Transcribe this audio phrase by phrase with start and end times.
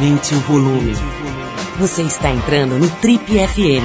[0.00, 0.94] Aumente o volume.
[1.78, 3.84] Você está entrando no Trip FM.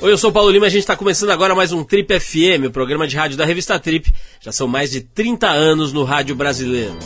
[0.00, 2.18] Oi, eu sou o Paulo Lima e a gente está começando agora mais um Trip
[2.18, 4.14] FM, o programa de rádio da revista Trip.
[4.40, 6.96] Já são mais de 30 anos no rádio brasileiro.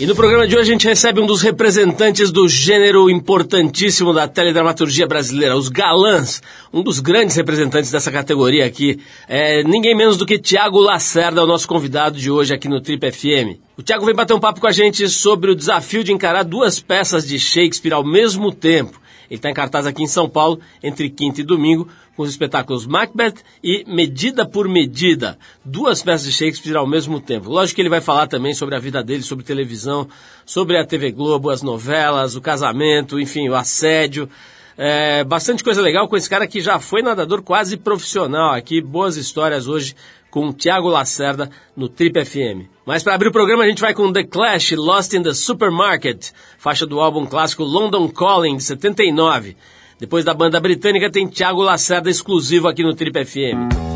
[0.00, 4.26] E no programa de hoje a gente recebe um dos representantes do gênero importantíssimo da
[4.26, 6.42] teledramaturgia brasileira, os galãs.
[6.72, 8.98] Um dos grandes representantes dessa categoria aqui.
[9.28, 13.12] É ninguém menos do que Tiago Lacerda, o nosso convidado de hoje aqui no Trip
[13.12, 13.60] FM.
[13.76, 16.80] O Tiago vem bater um papo com a gente sobre o desafio de encarar duas
[16.80, 18.98] peças de Shakespeare ao mesmo tempo.
[19.30, 22.84] Ele está em cartaz aqui em São Paulo, entre quinta e domingo, com os espetáculos
[22.84, 27.48] Macbeth e Medida por Medida, duas peças de Shakespeare ao mesmo tempo.
[27.48, 30.08] Lógico que ele vai falar também sobre a vida dele, sobre televisão,
[30.44, 34.28] sobre a TV Globo, as novelas, o casamento, enfim, o assédio.
[34.76, 38.80] É, bastante coisa legal com esse cara que já foi nadador quase profissional aqui.
[38.80, 39.94] Boas histórias hoje
[40.30, 42.68] com o Thiago Lacerda no Trip FM.
[42.86, 46.30] Mas para abrir o programa a gente vai com The Clash, Lost in the Supermarket,
[46.58, 49.56] faixa do álbum clássico London Calling de 79.
[49.98, 53.89] Depois da banda britânica tem Thiago Lacerda exclusivo aqui no Trip FM.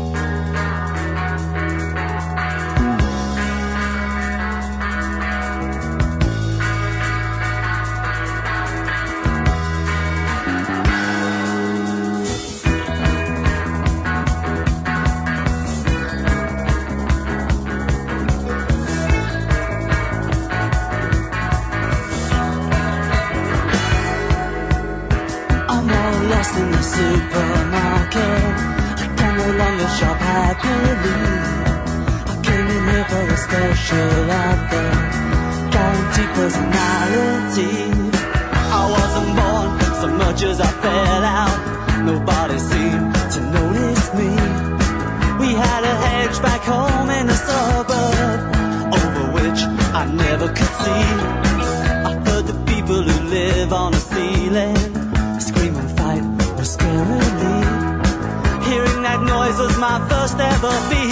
[33.85, 34.85] sure of the
[36.35, 37.75] personality.
[38.79, 39.67] I wasn't born
[40.01, 41.57] so much as I fell out.
[42.11, 44.31] Nobody seemed to notice me.
[45.41, 48.39] We had a hedge back home in the suburb,
[48.97, 49.59] over which
[50.01, 51.07] I never could see.
[52.09, 54.77] I heard the people who live on the ceiling
[55.47, 56.25] scream and fight
[56.57, 57.57] was scarily.
[58.67, 61.04] Hearing that noise was my first ever fear.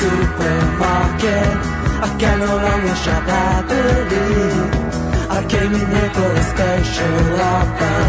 [0.00, 1.56] supermarket.
[2.06, 4.50] I can no longer shop happily.
[5.36, 7.18] I came in here for a special
[7.54, 8.00] offer,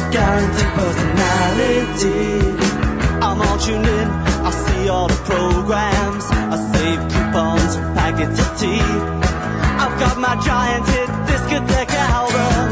[0.00, 2.24] a guaranteed personality.
[3.24, 4.08] I'm all tuned in,
[4.48, 6.24] I see all the programs,
[6.54, 8.90] I save coupons, packets of tea.
[9.82, 12.66] I've got my giant hit discotheque album.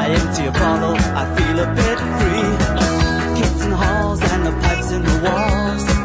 [0.00, 2.50] I empty a bottle, I feel a bit free.
[3.38, 5.97] Kids in halls and the pipes in the walls.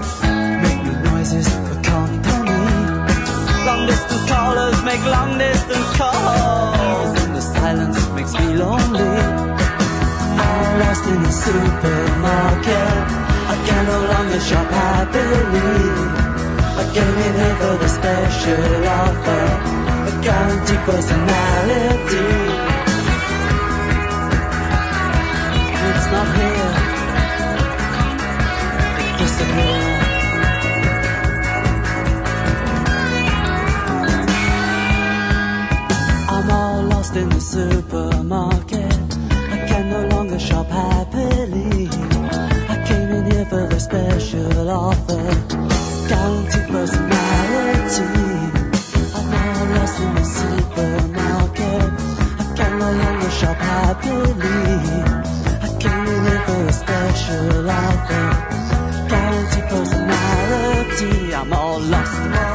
[4.44, 9.14] callers make long distance calls, and the silence makes me lonely.
[10.48, 12.96] I'm lost in the supermarket.
[13.54, 15.84] I can no longer shop happily.
[16.82, 19.46] I came in here for the special offer,
[20.10, 22.33] a guaranteed personality.
[37.94, 38.94] supermarket.
[39.30, 41.88] I can no longer shop happily.
[42.74, 45.24] I came in here for a special offer.
[46.10, 48.10] Guaranteed personality.
[49.18, 51.90] I'm now lost in the supermarket.
[52.42, 54.64] I can no longer shop happily.
[55.66, 58.26] I came in here for a special offer.
[59.12, 61.36] Guaranteed personality.
[61.36, 62.53] I'm all lost.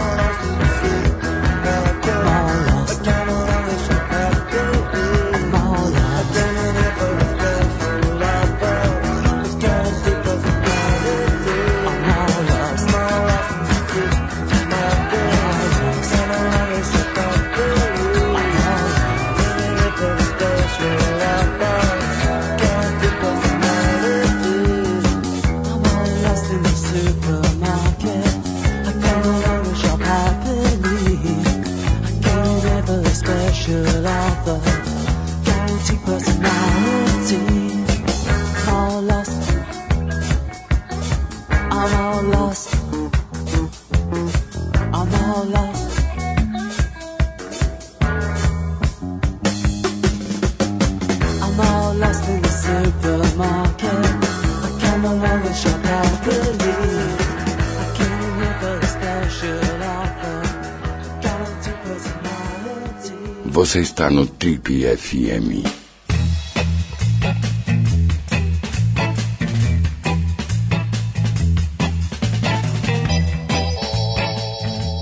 [63.59, 65.67] Você está no Trip FM.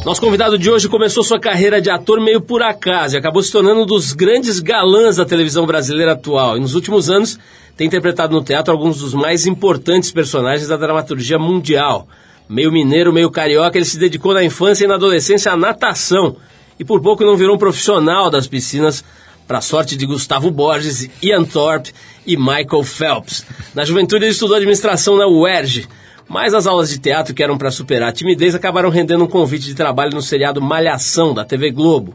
[0.06, 3.52] Nosso convidado de hoje começou sua carreira de ator meio por acaso e acabou se
[3.52, 6.56] tornando um dos grandes galãs da televisão brasileira atual.
[6.56, 7.38] E nos últimos anos
[7.76, 12.08] tem interpretado no teatro alguns dos mais importantes personagens da dramaturgia mundial.
[12.48, 16.38] Meio mineiro, meio carioca, ele se dedicou na infância e na adolescência à natação
[16.78, 19.04] e por pouco não virou um profissional das piscinas
[19.46, 21.92] para a sorte de Gustavo Borges, Ian Thorpe
[22.26, 23.46] e Michael Phelps.
[23.74, 25.88] Na juventude ele estudou administração na UERJ
[26.28, 29.66] mas as aulas de teatro que eram para superar a timidez acabaram rendendo um convite
[29.66, 32.14] de trabalho no seriado Malhação, da TV Globo.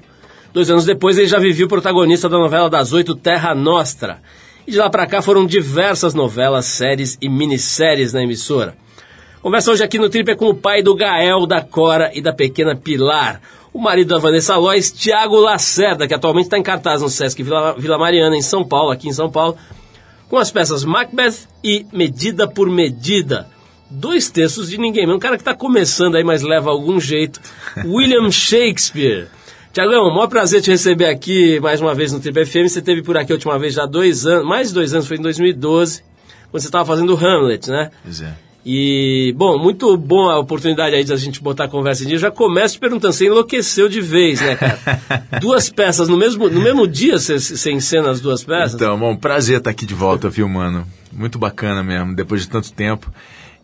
[0.53, 4.21] Dois anos depois ele já vivia o protagonista da novela das oito Terra Nostra.
[4.67, 8.75] E de lá para cá foram diversas novelas, séries e minisséries na emissora.
[9.41, 12.33] Conversa hoje aqui no Trip é com o pai do Gael, da Cora e da
[12.33, 13.41] pequena Pilar.
[13.73, 17.73] O marido da Vanessa Lois, Tiago Lacerda, que atualmente está em cartaz no Sesc Vila,
[17.77, 19.57] Vila Mariana, em São Paulo, aqui em São Paulo,
[20.27, 23.47] com as peças Macbeth e Medida por Medida
[23.91, 27.41] dois textos de ninguém Um cara que está começando aí, mas leva algum jeito.
[27.85, 29.27] William Shakespeare.
[29.73, 32.69] Tiagão, maior prazer te receber aqui mais uma vez no Triple FM.
[32.69, 35.07] Você teve por aqui a última vez já há dois anos, mais de dois anos,
[35.07, 36.03] foi em 2012,
[36.49, 37.89] quando você estava fazendo Hamlet, né?
[38.03, 38.33] Pois é.
[38.65, 42.15] E, bom, muito bom a oportunidade aí de a gente botar a conversa em dia.
[42.15, 44.79] Eu já começo te perguntando, você enlouqueceu de vez, né, cara?
[45.41, 48.75] duas peças no mesmo, no mesmo dia você, você encena as duas peças?
[48.75, 50.85] Então, bom, prazer estar aqui de volta filmando.
[51.11, 53.11] Muito bacana mesmo, depois de tanto tempo.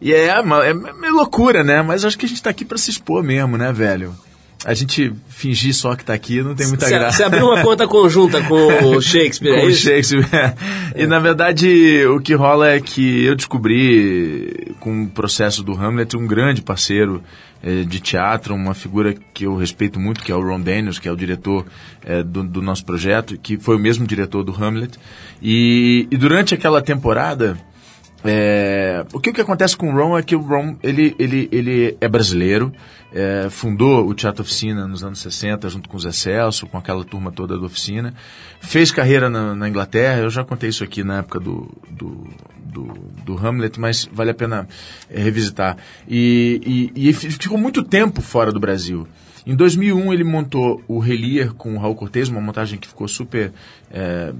[0.01, 0.39] E é, é,
[0.69, 1.81] é meio loucura, né?
[1.81, 4.15] Mas acho que a gente tá aqui para se expor mesmo, né, velho?
[4.67, 7.15] A gente fingir só que tá aqui não tem muita graça.
[7.15, 10.27] Você abriu uma conta conjunta com o Shakespeare, com é o Shakespeare.
[10.93, 11.03] É.
[11.03, 16.17] E na verdade o que rola é que eu descobri com o processo do Hamlet
[16.17, 17.23] um grande parceiro
[17.63, 21.07] é, de teatro, uma figura que eu respeito muito, que é o Ron Daniels, que
[21.07, 21.65] é o diretor
[22.03, 24.99] é, do, do, nosso projeto, que foi o mesmo diretor do Hamlet.
[25.41, 27.57] E, e durante aquela temporada
[28.23, 31.97] é, o que, que acontece com o Ron é que o Ron ele, ele, ele
[32.01, 32.73] é brasileiro,
[33.11, 37.03] é, fundou o Teatro Oficina nos anos 60 junto com o Zé Celso, com aquela
[37.03, 38.13] turma toda da oficina,
[38.59, 42.27] fez carreira na, na Inglaterra, eu já contei isso aqui na época do, do,
[42.59, 42.83] do,
[43.23, 44.67] do Hamlet, mas vale a pena
[45.09, 45.77] é, revisitar.
[46.07, 49.07] E, e, e ficou muito tempo fora do Brasil.
[49.47, 53.53] Em 2001 ele montou o Relier com o Raul Cortez, uma montagem que ficou super
[53.89, 54.33] é,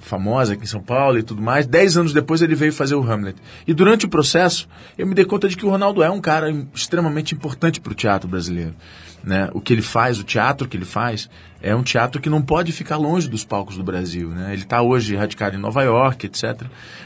[0.00, 1.66] famosa aqui em São Paulo e tudo mais.
[1.66, 3.36] Dez anos depois ele veio fazer o Hamlet.
[3.66, 4.66] E durante o processo
[4.96, 7.94] eu me dei conta de que o Ronaldo é um cara extremamente importante para o
[7.94, 8.74] teatro brasileiro.
[9.22, 9.50] Né?
[9.52, 11.28] O que ele faz, o teatro que ele faz,
[11.60, 14.30] é um teatro que não pode ficar longe dos palcos do Brasil.
[14.30, 14.54] Né?
[14.54, 16.62] Ele está hoje radicado em Nova York, etc.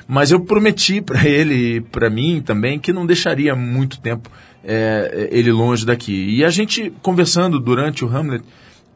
[0.06, 4.30] Mas eu prometi para ele e para mim também que não deixaria muito tempo
[4.64, 6.36] é, ele longe daqui.
[6.36, 8.44] E a gente, conversando durante o Hamlet,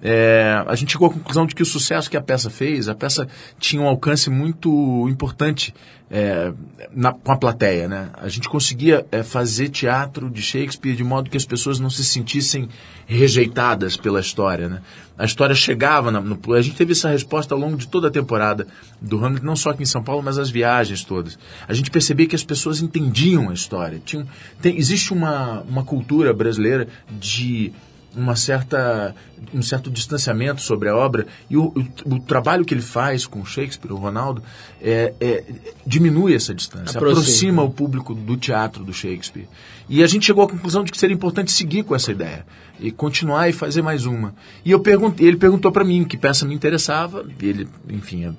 [0.07, 2.95] é, a gente chegou à conclusão de que o sucesso que a peça fez, a
[2.95, 3.27] peça
[3.59, 5.75] tinha um alcance muito importante
[6.11, 6.53] é,
[6.95, 7.89] na, com a plateia.
[7.89, 8.11] Né?
[8.13, 12.05] A gente conseguia é, fazer teatro de Shakespeare de modo que as pessoas não se
[12.05, 12.69] sentissem
[13.07, 14.69] rejeitadas pela história.
[14.69, 14.83] Né?
[15.17, 18.11] A história chegava, na, no, a gente teve essa resposta ao longo de toda a
[18.11, 18.67] temporada
[19.01, 21.39] do Hamlet, não só aqui em São Paulo, mas as viagens todas.
[21.67, 24.03] A gente percebia que as pessoas entendiam a história.
[24.05, 24.27] Tinha,
[24.61, 27.73] tem, existe uma, uma cultura brasileira de
[28.17, 29.15] uma certa,
[29.53, 33.45] um certo distanciamento sobre a obra e o, o, o trabalho que ele faz com
[33.45, 34.43] Shakespeare, o Ronaldo,
[34.81, 35.45] é, é,
[35.87, 37.21] diminui essa distância, aproxima.
[37.21, 39.49] aproxima o público do teatro do Shakespeare.
[39.89, 42.47] E a gente chegou à conclusão de que seria importante seguir com essa ideia
[42.81, 44.35] e continuar e fazer mais uma.
[44.65, 48.35] E eu perguntei, ele perguntou para mim que peça me interessava, e ele, enfim, a,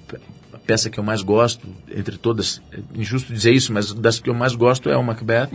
[0.53, 4.29] a peça que eu mais gosto, entre todas, é injusto dizer isso, mas das que
[4.29, 5.50] eu mais gosto é o Macbeth.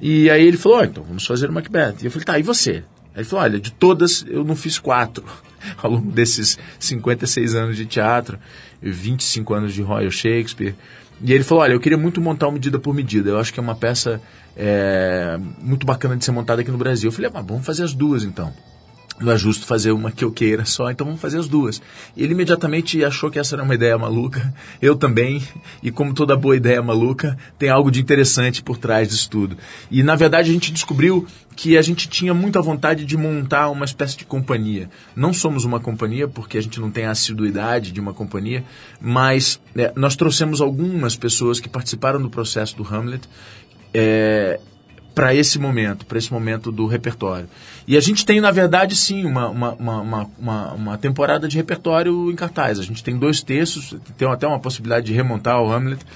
[0.00, 1.96] E aí ele falou, oh, então vamos fazer o Macbeth.
[2.02, 2.84] E eu falei, tá, e você?
[3.20, 5.24] Ele falou: olha, de todas eu não fiz quatro
[5.82, 8.38] ao longo desses 56 anos de teatro,
[8.80, 10.74] 25 anos de Royal Shakespeare.
[11.20, 13.30] E ele falou: olha, eu queria muito montar o Medida por Medida.
[13.30, 14.20] Eu acho que é uma peça
[14.56, 17.08] é, muito bacana de ser montada aqui no Brasil.
[17.08, 18.52] Eu falei: ah, vamos fazer as duas então
[19.20, 21.80] não é justo fazer uma que eu queira só, então vamos fazer as duas.
[22.16, 25.42] Ele imediatamente achou que essa era uma ideia maluca, eu também,
[25.82, 29.56] e como toda boa ideia maluca, tem algo de interessante por trás disso tudo.
[29.90, 33.84] E na verdade a gente descobriu que a gente tinha muita vontade de montar uma
[33.84, 34.88] espécie de companhia.
[35.16, 38.62] Não somos uma companhia porque a gente não tem a assiduidade de uma companhia,
[39.00, 43.28] mas é, nós trouxemos algumas pessoas que participaram do processo do Hamlet.
[43.92, 44.60] É,
[45.18, 47.48] para esse momento, para esse momento do repertório.
[47.88, 52.30] E a gente tem, na verdade, sim, uma, uma, uma, uma, uma temporada de repertório
[52.30, 52.78] em cartaz.
[52.78, 56.06] A gente tem dois textos, tem até uma possibilidade de remontar o Hamlet,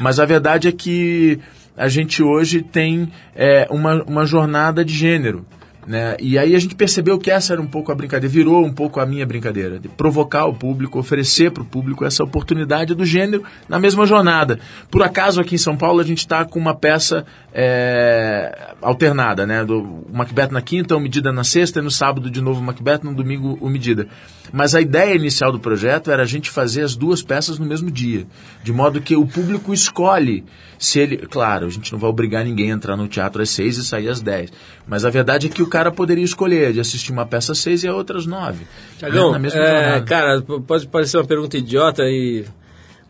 [0.00, 1.40] mas a verdade é que
[1.76, 5.44] a gente hoje tem é, uma, uma jornada de gênero.
[5.86, 6.16] Né?
[6.20, 9.00] E aí a gente percebeu que essa era um pouco a brincadeira, virou um pouco
[9.00, 13.42] a minha brincadeira, de provocar o público, oferecer para o público essa oportunidade do gênero
[13.68, 14.60] na mesma jornada.
[14.90, 19.64] Por acaso aqui em São Paulo a gente está com uma peça é, alternada, né?
[19.64, 22.62] Do o Macbeth na quinta, o Medida na sexta, e no sábado de novo o
[22.62, 24.08] Macbeth, no domingo o Medida.
[24.52, 27.90] Mas a ideia inicial do projeto era a gente fazer as duas peças no mesmo
[27.90, 28.26] dia,
[28.62, 30.44] de modo que o público escolhe
[30.78, 31.16] se ele...
[31.18, 34.08] Claro, a gente não vai obrigar ninguém a entrar no teatro às seis e sair
[34.08, 34.50] às dez,
[34.86, 37.84] mas a verdade é que o cara poderia escolher de assistir uma peça às seis
[37.84, 38.66] e a outra às nove.
[38.98, 39.48] Tiagão, né?
[39.54, 42.44] é, cara, pode parecer uma pergunta idiota e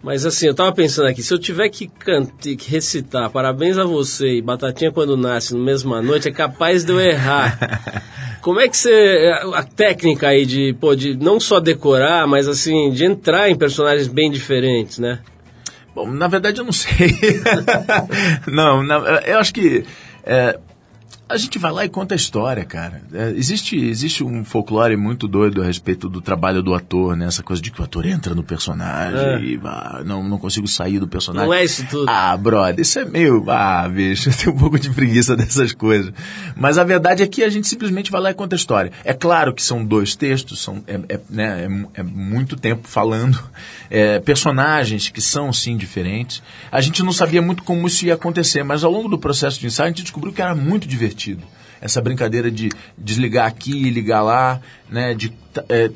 [0.02, 3.84] mas assim, eu tava pensando aqui, se eu tiver que, cantar, que recitar parabéns a
[3.84, 8.02] você e Batatinha quando nasce no mesma noite, é capaz de eu errar.
[8.42, 9.32] Como é que você.
[9.54, 14.08] A técnica aí de, pô, de não só decorar, mas assim, de entrar em personagens
[14.08, 15.20] bem diferentes, né?
[15.94, 16.90] Bom, na verdade eu não sei.
[18.48, 19.84] não, na, eu acho que.
[20.24, 20.58] É,
[21.32, 23.02] a gente vai lá e conta a história, cara.
[23.12, 27.26] É, existe, existe um folclore muito doido a respeito do trabalho do ator, né?
[27.26, 29.40] Essa coisa de que o ator entra no personagem é.
[29.40, 31.48] e ah, não, não consigo sair do personagem.
[31.48, 32.04] Não é isso tudo.
[32.06, 33.42] Ah, brother, isso é meio.
[33.48, 36.12] Ah, bicho, eu tenho um pouco de preguiça dessas coisas.
[36.54, 38.92] Mas a verdade é que a gente simplesmente vai lá e conta a história.
[39.02, 43.42] É claro que são dois textos, são, é, é né, é, é muito tempo falando,
[43.88, 46.42] é, personagens que são sim diferentes.
[46.70, 49.66] A gente não sabia muito como isso ia acontecer, mas ao longo do processo de
[49.66, 51.21] ensaio a gente descobriu que era muito divertido
[51.80, 55.14] Essa brincadeira de desligar aqui e ligar lá, né?
[55.14, 55.32] De
[55.68, 55.90] é,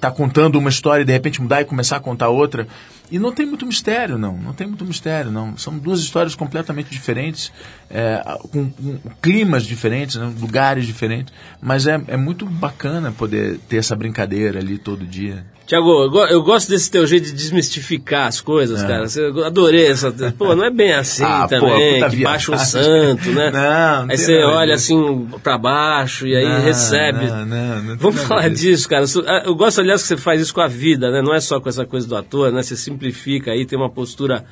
[0.00, 2.66] tá contando uma história e de repente mudar e começar a contar outra.
[3.12, 4.38] E não tem muito mistério, não.
[4.38, 5.54] Não tem muito mistério, não.
[5.58, 7.52] São duas histórias completamente diferentes,
[7.90, 10.32] é, com, com, climas diferentes, né?
[10.40, 11.30] lugares diferentes.
[11.60, 15.44] Mas é, é muito bacana poder ter essa brincadeira ali todo dia.
[15.66, 18.86] Tiago, eu gosto desse teu jeito de desmistificar as coisas, é.
[18.86, 19.06] cara.
[19.16, 20.12] Eu adorei essa.
[20.36, 23.50] Pô, não é bem assim ah, também, pô, que baixa um santo, né?
[23.52, 27.26] Não, não Aí você olha assim para baixo e aí não, recebe.
[27.26, 29.04] Não, não, não Vamos falar disso, cara.
[29.26, 31.22] Ah, eu gosto, aliás, que você faz isso com a vida, né?
[31.22, 32.62] Não é só com essa coisa do ator, né?
[32.62, 34.44] Você simplifica aí, tem uma postura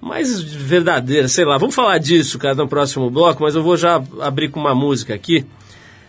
[0.00, 1.56] mais verdadeira, sei lá.
[1.58, 5.14] Vamos falar disso, cara, no próximo bloco, mas eu vou já abrir com uma música
[5.14, 5.46] aqui.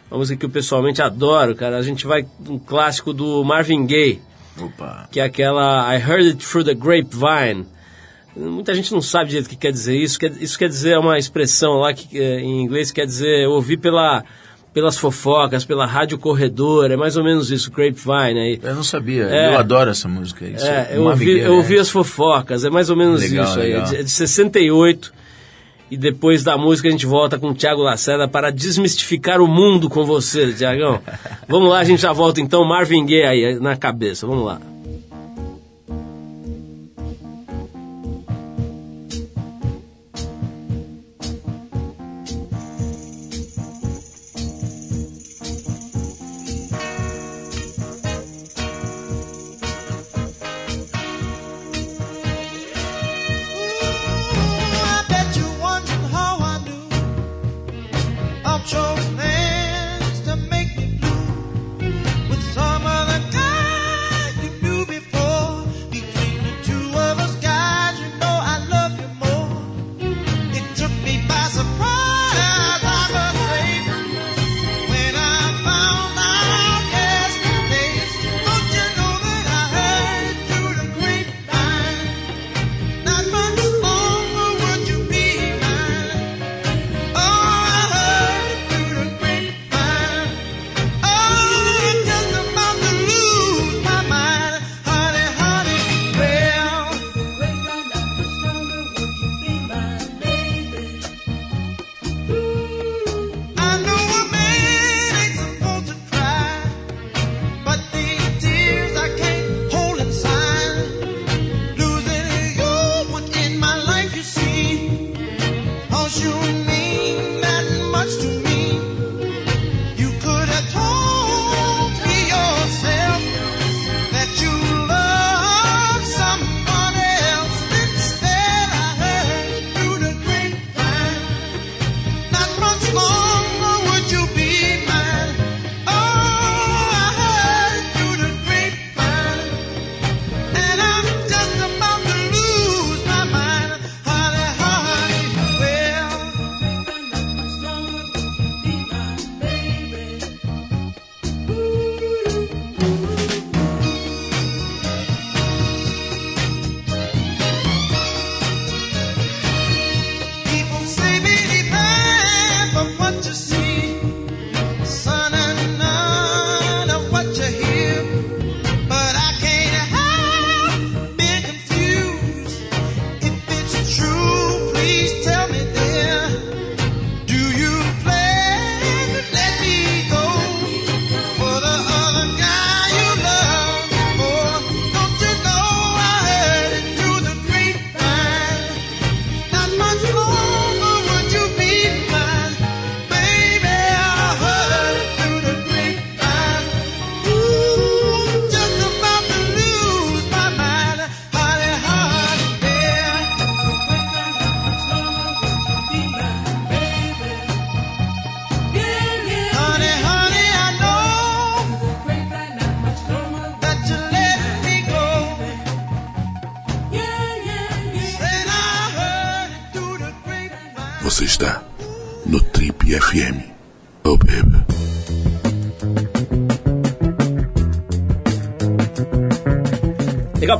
[0.10, 1.78] Uma música que eu pessoalmente adoro, cara.
[1.78, 4.22] A gente vai um clássico do Marvin Gaye.
[4.60, 5.08] Opa.
[5.10, 7.66] Que é aquela I Heard It Through the Grapevine.
[8.36, 10.18] Muita gente não sabe direito o que quer dizer isso.
[10.40, 14.24] Isso quer dizer uma expressão lá que eh, em inglês quer dizer ouvir pela,
[14.74, 18.60] pelas fofocas, pela rádio corredor, é mais ou menos isso, Grapevine aí.
[18.62, 20.46] Eu não sabia, é, eu adoro essa música.
[20.46, 23.72] Isso é, eu ouvi, eu ouvi as fofocas, é mais ou menos legal, isso aí,
[23.74, 25.22] é de, é de 68.
[25.90, 29.90] E depois da música a gente volta com o Thiago Lacerda para desmistificar o mundo
[29.90, 31.01] com você, Tiagão.
[31.50, 32.63] Vamos lá, a gente já volta então.
[32.63, 34.71] Marvin Gaye aí na cabeça, vamos lá.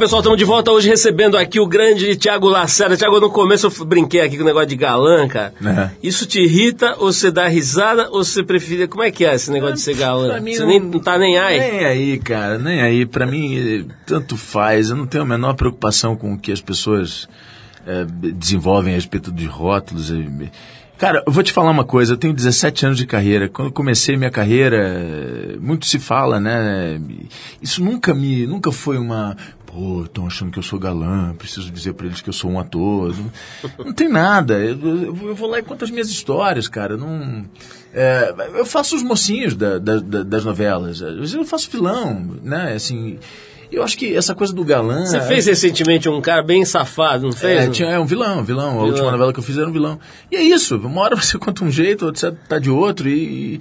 [0.02, 2.98] Pessoal, estamos de volta hoje recebendo aqui o grande Tiago Lacerda.
[2.98, 5.54] Tiago, no começo eu brinquei aqui com o negócio de galã, cara.
[5.64, 5.92] É.
[6.02, 8.88] Isso te irrita ou você dá risada ou você prefere...
[8.88, 10.40] Como é que é esse negócio de ser galã?
[10.40, 11.60] Mim Você nem, não tá nem aí?
[11.60, 13.06] Nem aí, cara, nem aí.
[13.06, 14.90] Pra mim, tanto faz.
[14.90, 17.30] Eu não tenho a menor preocupação com o que as pessoas
[17.86, 20.10] eh, desenvolvem a respeito de rótulos.
[20.12, 20.50] eh,
[20.98, 22.14] Cara, eu vou te falar uma coisa.
[22.14, 23.50] Eu tenho 17 anos de carreira.
[23.50, 27.02] Quando eu comecei minha carreira, muito se fala, né?
[27.60, 29.36] Isso nunca me, nunca foi uma
[29.72, 32.60] pô, estão achando que eu sou galã, preciso dizer pra eles que eu sou um
[32.60, 33.16] ator.
[33.78, 34.56] Não, não tem nada.
[34.60, 36.98] Eu, eu- eu vou lá e conto as minhas histórias, cara.
[36.98, 37.46] Não,
[37.94, 41.02] é, eu faço os mocinhos da- da- da- das novelas.
[41.02, 42.74] Às vezes eu faço vilão, né?
[42.74, 43.18] Assim,
[43.72, 45.06] eu acho que essa coisa do galã.
[45.06, 47.64] Você fez recentemente um cara bem safado, não fez?
[47.66, 48.68] É, tinha, é um vilão, vilão.
[48.68, 48.86] A Vilão.
[48.88, 49.98] última novela que eu fiz era um vilão.
[50.30, 53.56] E é isso, uma hora você conta um jeito, outra você tá de outro e...
[53.56, 53.60] e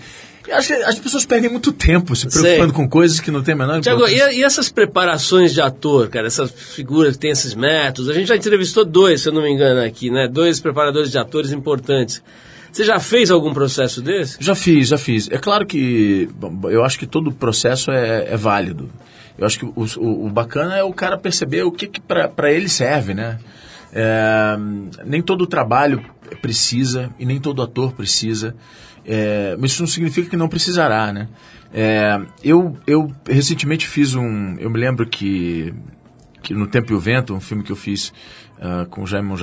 [0.53, 2.41] acho que as pessoas perdem muito tempo se Sei.
[2.43, 6.09] preocupando com coisas que não tem a menor Tiago, e, e essas preparações de ator,
[6.09, 8.11] cara, essas figuras que têm esses métodos?
[8.11, 10.27] A gente já entrevistou dois, se eu não me engano, aqui, né?
[10.29, 12.23] Dois preparadores de atores importantes.
[12.73, 14.37] Você já fez algum processo desse?
[14.41, 15.29] Já fiz, já fiz.
[15.31, 18.89] É claro que bom, eu acho que todo processo é, é válido.
[19.37, 22.53] Eu acho que o, o- o bacana é o cara perceber o que, que para
[22.53, 23.39] ele serve, né?
[23.93, 24.57] É,
[25.05, 26.01] nem todo trabalho
[26.41, 28.55] precisa e nem todo ator precisa.
[29.05, 31.29] É, mas isso não significa que não precisará, né?
[31.73, 34.57] É, eu, eu recentemente fiz um.
[34.59, 35.73] Eu me lembro que
[36.43, 38.13] que no Tempo e o Vento, um filme que eu fiz
[38.63, 39.35] ah, com o Jaime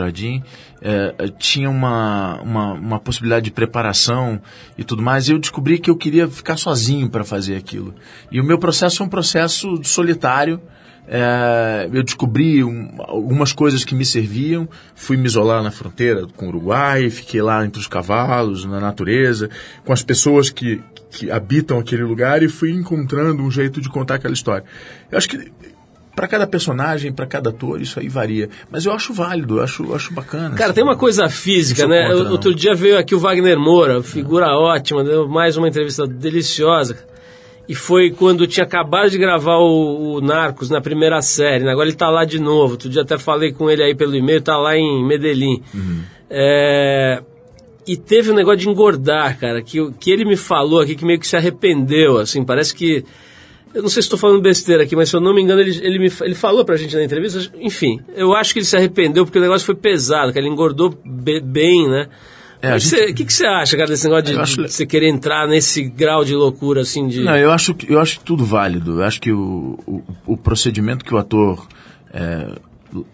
[0.79, 4.39] eh, eh, tinha uma, uma, uma possibilidade de preparação
[4.77, 7.95] e tudo mais, e eu descobri que eu queria ficar sozinho para fazer aquilo.
[8.31, 10.61] E o meu processo é um processo solitário.
[11.07, 16.45] Eh, eu descobri um- algumas coisas que me serviam, fui me isolar na fronteira com
[16.45, 19.49] o Uruguai, fiquei lá entre os cavalos, na natureza,
[19.85, 24.15] com as pessoas que, que habitam aquele lugar e fui encontrando um jeito de contar
[24.15, 24.65] aquela história.
[25.11, 25.51] Eu acho que
[26.15, 28.49] para cada personagem, para cada ator, isso aí varia.
[28.71, 30.55] Mas eu acho válido, eu acho, eu acho bacana.
[30.55, 30.73] Cara, assim.
[30.73, 32.09] tem uma coisa física, né?
[32.11, 32.31] contra.
[32.31, 36.97] Outro dia veio aqui o Wagner Moura, figura ótima, deu mais uma entrevista deliciosa.
[37.69, 41.71] E foi quando tinha acabado de gravar o, o Narcos na primeira série, né?
[41.71, 42.73] Agora ele tá lá de novo.
[42.73, 45.61] Outro dia até falei com ele aí pelo e-mail, tá lá em Medellín.
[45.73, 46.01] Uhum.
[46.29, 47.21] É,
[47.85, 51.19] E teve um negócio de engordar, cara, que, que ele me falou aqui que meio
[51.19, 53.03] que se arrependeu, assim, parece que.
[53.73, 55.77] Eu não sei se estou falando besteira aqui, mas se eu não me engano, ele,
[55.85, 57.51] ele, me, ele falou pra gente na entrevista.
[57.59, 60.97] Enfim, eu acho que ele se arrependeu porque o negócio foi pesado, que ele engordou
[61.05, 62.07] be- bem, né?
[62.61, 64.85] É, Mas gente- O que, que você acha, cara, desse negócio de, acho- de você
[64.85, 67.21] querer entrar nesse grau de loucura, assim, de.
[67.23, 68.99] Não, eu acho, que- eu acho tudo válido.
[68.99, 71.67] Eu acho que o, o, o procedimento que o ator
[72.13, 72.47] é,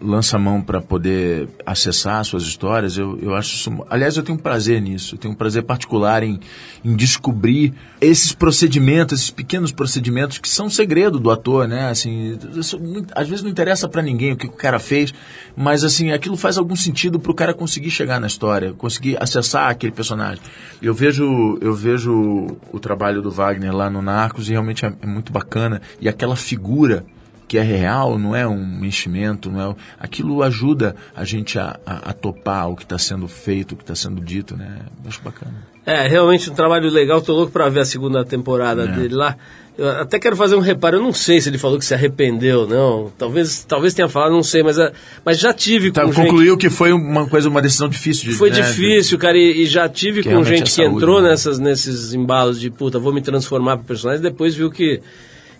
[0.00, 3.84] lança a mão para poder acessar suas histórias, eu, eu acho isso.
[3.90, 5.14] Aliás, eu tenho um prazer nisso.
[5.14, 6.38] Eu tenho um prazer particular em,
[6.84, 11.88] em descobrir esses procedimentos, esses pequenos procedimentos que são segredo do ator, né?
[11.88, 12.80] Assim, isso
[13.14, 15.12] às vezes não interessa para ninguém o que o cara fez,
[15.56, 19.70] mas assim, aquilo faz algum sentido para o cara conseguir chegar na história, conseguir acessar
[19.70, 20.42] aquele personagem.
[20.80, 25.06] Eu vejo, eu vejo o trabalho do Wagner lá no Narcos e realmente é, é
[25.06, 25.80] muito bacana.
[26.00, 27.04] E aquela figura
[27.46, 32.10] que é real, não é um enchimento, não é, aquilo ajuda a gente a, a,
[32.10, 34.78] a topar o que está sendo feito, o que está sendo dito, né?
[35.06, 35.52] Acho bacana.
[35.86, 37.20] É, realmente um trabalho legal.
[37.20, 38.86] Tô louco pra ver a segunda temporada É.
[38.86, 39.36] dele lá.
[39.76, 40.96] Eu até quero fazer um reparo.
[40.96, 43.12] Eu não sei se ele falou que se arrependeu, não.
[43.18, 44.76] Talvez, talvez tenha falado, não sei, mas,
[45.24, 46.24] mas já tive Tá, com gente.
[46.24, 49.66] concluiu que foi uma coisa, uma decisão difícil de Foi né, difícil, cara, e, e
[49.66, 51.30] já tive Que com gente é que saúde, entrou né?
[51.30, 55.02] nessas, nesses embalos de puta, vou me transformar pro personagem, e depois viu que,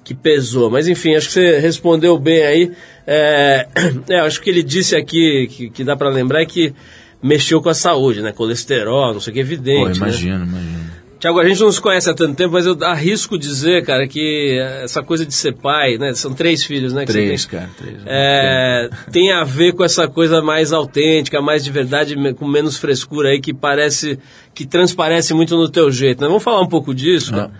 [0.04, 0.70] que pesou.
[0.70, 2.72] Mas enfim, acho que você respondeu bem aí.
[3.06, 3.66] É,
[4.08, 6.74] é, acho que ele disse aqui, que, que dá pra lembrar, é que
[7.22, 8.32] mexeu com a saúde, né?
[8.32, 9.84] Colesterol, não sei o que, Pô, evidente.
[10.00, 10.06] né?
[10.06, 10.84] imagino, imagino.
[11.18, 14.58] Tiago, a gente não se conhece há tanto tempo, mas eu arrisco dizer, cara, que
[14.82, 16.12] essa coisa de ser pai, né?
[16.12, 17.06] São três filhos, né?
[17.06, 17.58] Três, tem.
[17.58, 17.96] cara, três.
[18.04, 23.30] É, tem a ver com essa coisa mais autêntica, mais de verdade, com menos frescura
[23.30, 24.18] aí, que parece,
[24.52, 26.20] que transparece muito no teu jeito.
[26.20, 26.26] Né?
[26.28, 27.50] Vamos falar um pouco disso, Ah.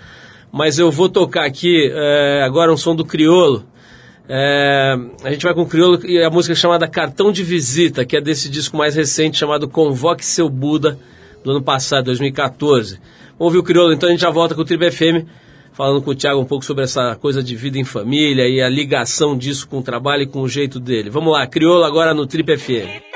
[0.55, 3.65] Mas eu vou tocar aqui é, agora um som do Criolo.
[4.29, 8.05] É, a gente vai com o Criolo e a música é chamada Cartão de Visita,
[8.05, 10.97] que é desse disco mais recente chamado Convoque Seu Buda,
[11.43, 13.01] do ano passado, 2014.
[13.37, 15.27] Vamos ouvir o Criolo, então a gente já volta com o Tribo FM,
[15.73, 18.69] falando com o Thiago um pouco sobre essa coisa de vida em família e a
[18.69, 21.11] ligação disso com o trabalho e com o jeito dele.
[21.11, 23.14] Vamos lá, Criolo agora no Trip FM.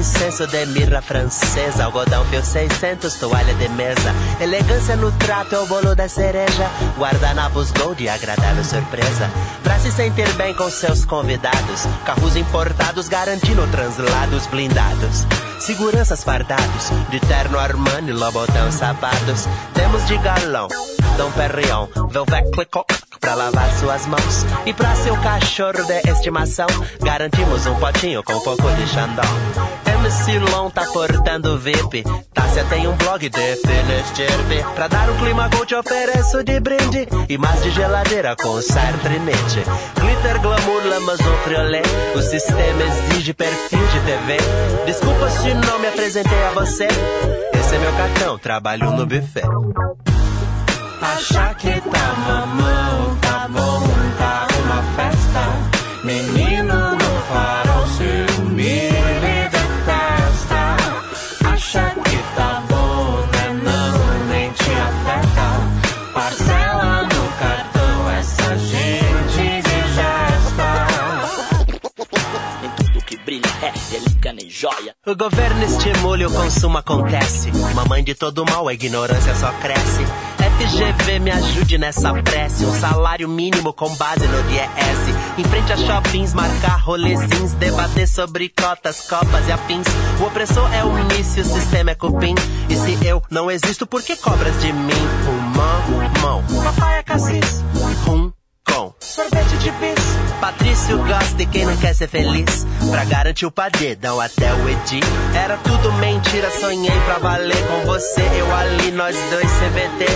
[0.00, 4.14] Incenso de mirra francesa, algodão fio 600, toalha de mesa.
[4.40, 6.70] Elegância no trato é o bolo da cereja.
[6.98, 9.30] Guardanapos gold agradável surpresa.
[9.62, 15.26] Pra se sentir bem com seus convidados, carros importados garantindo translados blindados.
[15.58, 19.46] Seguranças fardados, de terno Armani, Lobotão sapatos.
[19.74, 20.68] Temos de galão,
[21.18, 22.86] Dom Perrion, Velvet Clicot
[23.20, 24.46] pra lavar suas mãos.
[24.64, 26.66] E pra seu cachorro de estimação,
[27.02, 29.89] garantimos um potinho com um pouco de xandão.
[30.10, 32.02] MC Long tá portando VIP.
[32.34, 34.74] Tássia tem um blog de Finistirpe.
[34.74, 37.06] Pra dar um clima gold, ofereço de brinde.
[37.28, 39.62] E mais de geladeira com Sartrinete.
[40.00, 41.82] Glitter, glamour, lamas ou friolé.
[42.16, 44.36] O sistema exige perfil de TV.
[44.84, 46.88] Desculpa se não me apresentei a você.
[47.54, 49.46] Esse é meu cartão, trabalho no buffet.
[51.00, 53.80] Achar que tá mamão, tá bom,
[54.18, 56.02] tá uma festa.
[56.02, 56.49] Menino
[75.10, 77.50] O governo estimula e o consumo acontece.
[77.74, 80.04] Mamãe de todo mal, a ignorância só cresce.
[80.38, 82.64] FGV me ajude nessa prece.
[82.64, 85.36] Um salário mínimo com base no DIES.
[85.36, 87.54] Em frente a shoppings, marcar rolezins.
[87.54, 89.88] Debater sobre cotas, copas e afins.
[90.20, 92.36] O opressor é o mício, o sistema é cupim.
[92.68, 94.92] E se eu não existo, por que cobras de mim?
[95.26, 96.62] Rumão, mão.
[96.62, 97.64] Papai é cassis.
[98.06, 98.30] Rum,
[99.10, 100.40] sorvete de bis.
[100.40, 102.66] Patrício gosta e quem não quer ser feliz.
[102.90, 105.00] Pra garantir o padedão até o Edi.
[105.34, 108.22] Era tudo mentira, sonhei pra valer com você.
[108.38, 110.06] Eu ali, nós dois CBD.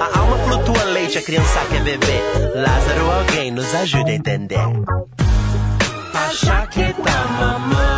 [0.00, 2.22] A alma flutua leite, a criança quer beber.
[2.54, 4.58] Lázaro, alguém nos ajuda a entender.
[6.14, 7.93] Achar que tá mamão,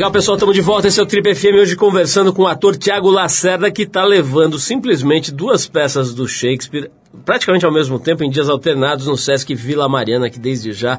[0.00, 0.88] Legal, pessoal, estamos de volta.
[0.88, 4.58] Esse é o Trip FM hoje conversando com o ator Tiago Lacerda, que está levando
[4.58, 6.90] simplesmente duas peças do Shakespeare,
[7.22, 10.98] praticamente ao mesmo tempo, em dias alternados, no Sesc Vila Mariana, que desde já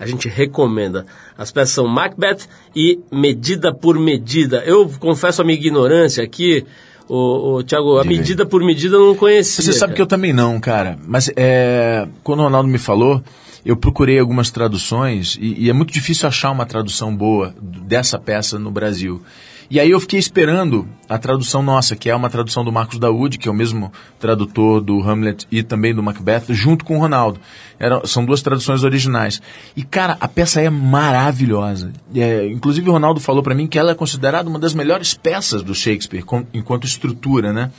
[0.00, 1.06] a gente recomenda.
[1.38, 4.64] As peças são Macbeth e Medida por Medida.
[4.66, 6.66] Eu confesso a minha ignorância aqui,
[7.08, 9.62] o, o Tiago, a medida por medida eu não conhecia.
[9.62, 10.98] Você sabe que eu também não, cara.
[11.06, 13.22] Mas é, quando o Ronaldo me falou,
[13.64, 18.58] eu procurei algumas traduções e, e é muito difícil achar uma tradução boa dessa peça
[18.58, 19.22] no Brasil.
[19.70, 23.38] E aí eu fiquei esperando a tradução nossa, que é uma tradução do Marcos Daúde,
[23.38, 27.38] que é o mesmo tradutor do Hamlet e também do Macbeth, junto com o Ronaldo.
[27.78, 29.40] Era, são duas traduções originais.
[29.76, 31.92] E, cara, a peça é maravilhosa.
[32.12, 35.62] É, inclusive o Ronaldo falou para mim que ela é considerada uma das melhores peças
[35.62, 37.70] do Shakespeare, com, enquanto estrutura, né?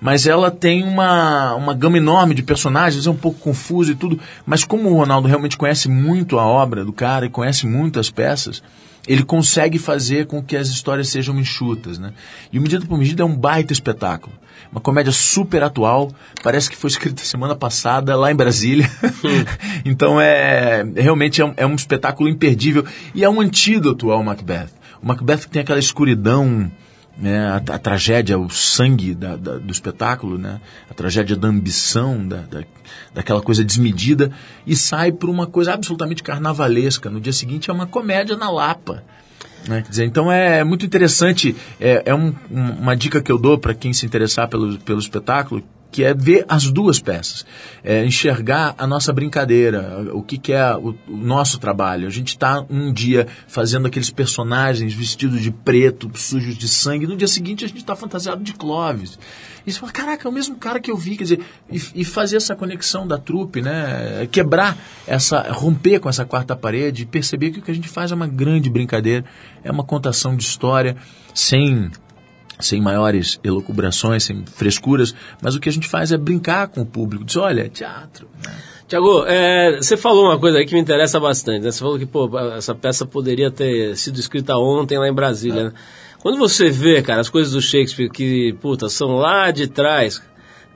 [0.00, 4.18] Mas ela tem uma, uma gama enorme de personagens, é um pouco confuso e tudo.
[4.46, 8.08] Mas como o Ronaldo realmente conhece muito a obra do cara e conhece muito as
[8.08, 8.62] peças,
[9.06, 12.12] ele consegue fazer com que as histórias sejam enxutas, né?
[12.52, 14.34] E o Medida por Medida é um baita espetáculo.
[14.72, 16.10] Uma comédia super atual,
[16.42, 18.90] parece que foi escrita semana passada lá em Brasília.
[19.84, 24.70] então é realmente é um, é um espetáculo imperdível e é um antídoto ao Macbeth.
[25.02, 26.70] O Macbeth tem aquela escuridão,
[27.16, 32.26] né, a, a tragédia, o sangue da, da- do espetáculo, né, a tragédia da ambição,
[32.26, 32.62] da, da,
[33.14, 34.30] daquela coisa desmedida,
[34.66, 37.08] e sai por uma coisa absolutamente carnavalesca.
[37.10, 39.02] No dia seguinte é uma comédia na Lapa.
[39.68, 39.80] né?
[39.82, 43.72] Quer dizer, então é muito interessante, é, é um- uma dica que eu dou para
[43.74, 45.62] quem se interessar pelo, pelo espetáculo,
[45.94, 47.46] que é ver as duas peças,
[47.84, 52.08] é enxergar a nossa brincadeira, o que, que é o, o nosso trabalho.
[52.08, 57.16] A gente está um dia fazendo aqueles personagens vestidos de preto, sujos de sangue, no
[57.16, 59.16] dia seguinte a gente está fantasiado de Clóvis.
[59.64, 62.04] E você fala, caraca, é o mesmo cara que eu vi, quer dizer, e, e
[62.04, 64.26] fazer essa conexão da trupe, né?
[64.32, 64.76] Quebrar
[65.06, 68.16] essa, romper com essa quarta parede e perceber que o que a gente faz é
[68.16, 69.24] uma grande brincadeira,
[69.62, 70.96] é uma contação de história
[71.32, 71.88] sem
[72.58, 76.86] sem maiores elucubrações, sem frescuras, mas o que a gente faz é brincar com o
[76.86, 78.28] público, dizer, olha, é teatro.
[78.44, 78.52] Né?
[78.86, 81.70] Tiago, é, você falou uma coisa aí que me interessa bastante, né?
[81.70, 85.64] Você falou que, pô, essa peça poderia ter sido escrita ontem lá em Brasília, é.
[85.64, 85.72] né?
[86.20, 90.22] Quando você vê, cara, as coisas do Shakespeare que, puta, são lá de trás,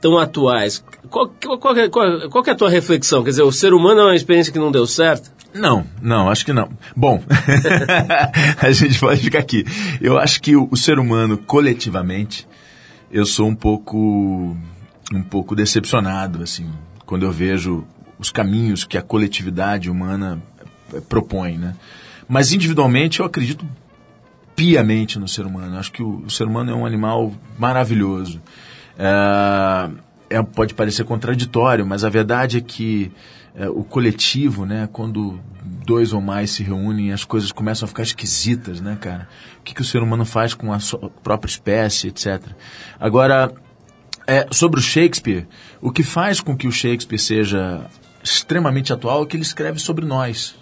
[0.00, 3.22] tão atuais, qual, qual, qual, qual, qual é a tua reflexão?
[3.22, 5.30] Quer dizer, o ser humano é uma experiência que não deu certo?
[5.54, 6.68] Não, não, acho que não.
[6.94, 7.22] Bom,
[8.61, 9.64] a gente pode ficar aqui.
[10.00, 12.46] Eu acho que o, o, ser humano, coletivamente,
[13.11, 14.56] eu sou um pouco,
[15.12, 16.70] um pouco decepcionado, assim,
[17.06, 17.84] quando eu vejo
[18.18, 20.42] os caminhos que a coletividade humana
[20.92, 21.74] eh, propõe, né?
[22.28, 23.64] Mas individualmente eu acredito
[24.54, 25.78] piamente no ser humano.
[25.78, 28.40] Acho que o, o ser humano é um animal maravilhoso.
[28.98, 29.88] É,
[30.30, 33.11] é, pode parecer contraditório, mas a verdade é que
[33.54, 34.88] é, o coletivo, né?
[34.92, 35.40] Quando
[35.84, 39.28] dois ou mais se reúnem, as coisas começam a ficar esquisitas, né, cara?
[39.58, 42.42] O que, que o ser humano faz com a sua própria espécie, etc.
[42.98, 43.52] Agora,
[44.26, 45.46] é, sobre o Shakespeare,
[45.80, 47.87] o que faz com que o Shakespeare seja
[48.22, 50.54] extremamente atual é que ele escreve sobre nós.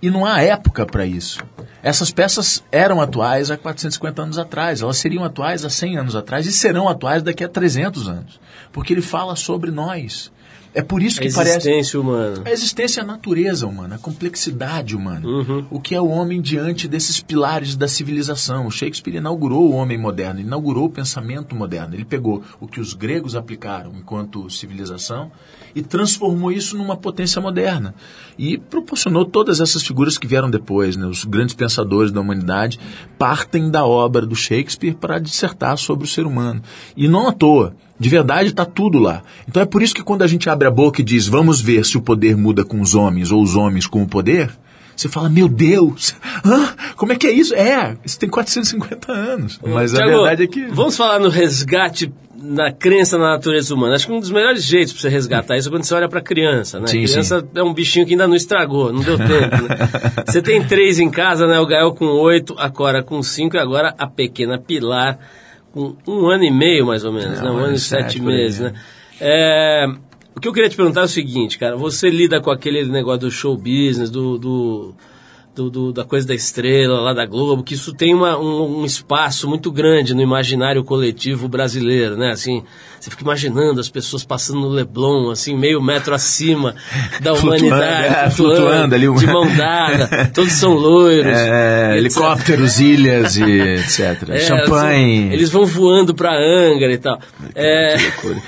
[0.00, 1.40] E não há época para isso.
[1.82, 6.46] Essas peças eram atuais há 450 anos atrás, elas seriam atuais há 100 anos atrás
[6.46, 8.40] e serão atuais daqui a 300 anos.
[8.72, 10.32] Porque ele fala sobre nós.
[10.74, 11.68] É por isso que parece.
[11.68, 12.42] A existência humana.
[12.44, 15.26] A existência, a natureza humana, a complexidade humana.
[15.26, 15.66] Uhum.
[15.70, 18.66] O que é o homem diante desses pilares da civilização.
[18.66, 21.94] O Shakespeare inaugurou o homem moderno, inaugurou o pensamento moderno.
[21.94, 25.30] Ele pegou o que os gregos aplicaram enquanto civilização
[25.74, 27.94] e transformou isso numa potência moderna.
[28.38, 30.96] E proporcionou todas essas figuras que vieram depois.
[30.96, 31.06] Né?
[31.06, 32.78] Os grandes pensadores da humanidade
[33.18, 36.62] partem da obra do Shakespeare para dissertar sobre o ser humano.
[36.96, 37.74] E não à toa.
[37.98, 39.22] De verdade está tudo lá.
[39.48, 41.84] Então é por isso que quando a gente abre a boca e diz vamos ver
[41.84, 44.56] se o poder muda com os homens ou os homens com o poder,
[44.98, 46.74] você fala, meu Deus, hã?
[46.96, 47.54] como é que é isso?
[47.54, 49.60] É, isso tem 450 anos.
[49.64, 50.66] Mas Thiago, a verdade é que.
[50.66, 53.96] Vamos falar no resgate na crença na natureza humana.
[53.96, 56.20] Acho que um dos melhores jeitos para você resgatar isso é quando você olha para
[56.20, 56.86] a criança, né?
[56.86, 57.48] Sim, criança sim.
[57.54, 60.22] é um bichinho que ainda não estragou, não deu tempo, né?
[60.24, 61.58] Você tem três em casa, né?
[61.58, 65.18] O Gael com oito, a Cora com cinco e agora a pequena Pilar
[65.72, 67.50] com um ano e meio, mais ou menos, é, né?
[67.50, 68.72] Um, um ano e sete, sete meses, né?
[69.20, 69.86] É,
[70.36, 71.76] o que eu queria te perguntar é o seguinte, cara.
[71.76, 74.94] Você lida com aquele negócio do show business, do, do,
[75.58, 78.84] do, do da coisa da estrela lá da Globo, que isso tem uma, um, um,
[78.84, 82.30] espaço muito grande no imaginário coletivo brasileiro, né?
[82.30, 82.62] Assim,
[83.00, 86.76] você fica imaginando as pessoas passando no Leblon, assim, meio metro acima
[87.20, 91.36] da humanidade, é, flutuando, flutuando, ali, de mão dada, todos são loiros.
[91.36, 94.28] É, helicópteros, ilhas e etc.
[94.28, 95.26] É, Champanhe.
[95.26, 97.18] Assim, eles vão voando para Angra e tal.
[97.54, 97.96] É...
[97.96, 98.42] Que loucura.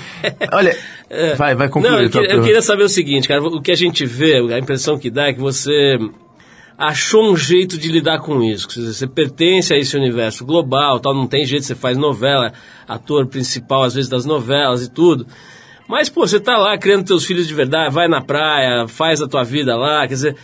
[0.53, 0.77] Olha,
[1.09, 1.35] é.
[1.35, 1.91] vai, vai concluir.
[1.91, 4.59] Não, eu, queria, eu queria saber o seguinte, cara, o que a gente vê, a
[4.59, 5.97] impressão que dá é que você
[6.81, 8.67] achou um jeito de lidar com isso.
[8.91, 12.51] Você pertence a esse universo global, tal, não tem jeito, você faz novela,
[12.87, 15.27] ator principal às vezes das novelas e tudo.
[15.87, 19.27] Mas, pô, você tá lá criando teus filhos de verdade, vai na praia, faz a
[19.27, 20.35] tua vida lá, quer dizer,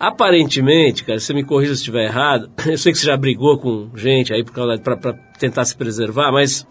[0.00, 3.88] aparentemente, cara, você me corrija se estiver errado, eu sei que você já brigou com
[3.94, 6.66] gente aí para tentar se preservar, mas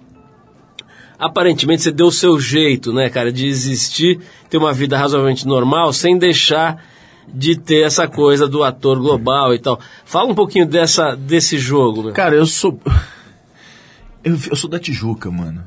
[1.17, 5.93] aparentemente você deu o seu jeito, né, cara, de existir, ter uma vida razoavelmente normal,
[5.93, 6.83] sem deixar
[7.33, 9.79] de ter essa coisa do ator global e tal.
[10.05, 12.03] Fala um pouquinho dessa, desse jogo.
[12.03, 12.11] Né?
[12.11, 12.79] Cara, eu sou.
[14.23, 15.63] Eu, eu sou da Tijuca, mano.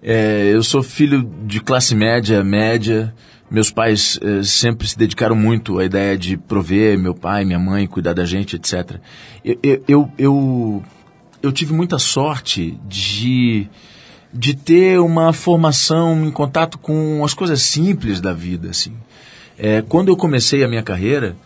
[0.00, 3.12] É, eu sou filho de classe média, média.
[3.50, 7.86] Meus pais é, sempre se dedicaram muito à ideia de prover meu pai, minha mãe,
[7.88, 9.00] cuidar da gente, etc.
[9.44, 10.82] Eu, eu, eu,
[11.42, 13.68] eu tive muita sorte de,
[14.32, 18.94] de ter uma formação em contato com as coisas simples da vida, assim.
[19.58, 21.36] É, quando eu comecei a minha carreira,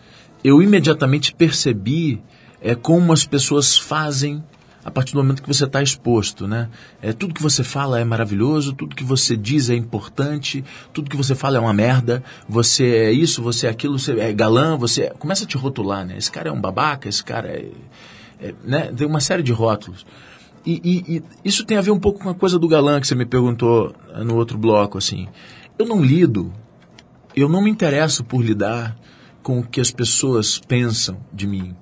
[0.43, 2.21] eu imediatamente percebi
[2.61, 4.43] é, como as pessoas fazem
[4.87, 6.69] a partir do momento que você está exposto, né?
[7.01, 11.17] É, tudo que você fala é maravilhoso, tudo que você diz é importante, tudo que
[11.17, 15.09] você fala é uma merda, você é isso, você é aquilo, você é galã, você...
[15.19, 16.17] Começa a te rotular, né?
[16.17, 17.69] Esse cara é um babaca, esse cara é...
[18.39, 18.93] é né?
[18.95, 20.05] Tem uma série de rótulos.
[20.65, 23.07] E, e, e, isso tem a ver um pouco com a coisa do galã que
[23.07, 23.93] você me perguntou
[24.23, 25.27] no outro bloco, assim.
[25.77, 26.53] Eu não lido
[27.41, 28.97] eu não me interesso por lidar
[29.43, 31.75] com o que as pessoas pensam de mim.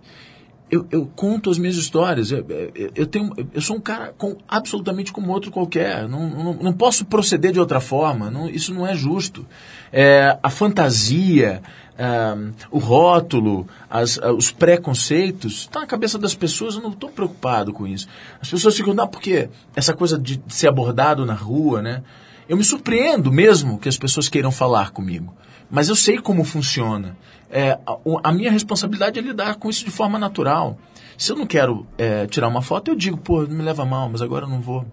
[0.70, 2.32] eu, eu conto as minhas histórias.
[2.32, 6.08] Eu, eu, eu tenho, eu sou um cara com, absolutamente como outro qualquer.
[6.08, 8.30] Não, não, não posso proceder de outra forma.
[8.30, 9.46] Não, isso não é justo.
[9.92, 11.62] É, a fantasia,
[11.98, 12.36] ah,
[12.70, 17.72] o rótulo, as, ah, os preconceitos, está na cabeça das pessoas, eu não estou preocupado
[17.72, 18.08] com isso.
[18.42, 22.04] As pessoas ficam, não, porque essa coisa de ser abordado na rua, né?
[22.48, 25.34] Eu me surpreendo mesmo que as pessoas queiram falar comigo.
[25.70, 27.18] Mas eu sei como funciona.
[27.50, 30.78] É, a, a, minha responsabilidade é lidar com isso de forma natural.
[31.18, 34.22] Se eu não quero é, tirar uma foto, eu digo, pô, me leva mal, mas
[34.22, 34.86] agora eu não vou.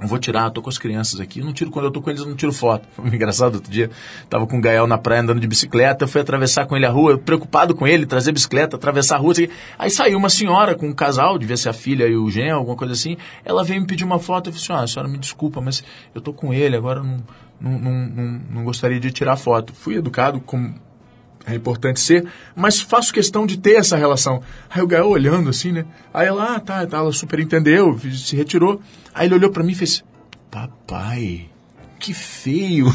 [0.00, 1.40] Não vou tirar, tô com as crianças aqui.
[1.40, 2.86] Eu não tiro quando eu tô com eles, eu não tiro foto.
[2.94, 3.90] Foi engraçado outro dia.
[4.30, 6.90] Tava com o Gael na praia andando de bicicleta, eu fui atravessar com ele a
[6.90, 9.32] rua, preocupado com ele, trazer bicicleta, atravessar a rua.
[9.32, 9.48] Assim.
[9.76, 12.76] Aí saiu uma senhora com um casal, devia ser a filha e o genro, alguma
[12.76, 13.16] coisa assim.
[13.44, 14.50] Ela veio me pedir uma foto.
[14.50, 15.82] Eu falei assim: ah, a senhora me desculpa, mas
[16.14, 17.24] eu tô com ele, agora não,
[17.60, 19.72] não, não, não, não gostaria de tirar foto.
[19.74, 20.74] Fui educado como
[21.48, 24.42] é importante ser, mas faço questão de ter essa relação.
[24.68, 25.86] Aí o Gael olhando assim, né?
[26.12, 28.80] Aí ela, ah, tá, tá, ela super entendeu, se retirou.
[29.14, 30.04] Aí ele olhou para mim e fez,
[30.50, 31.48] papai,
[31.98, 32.86] que feio.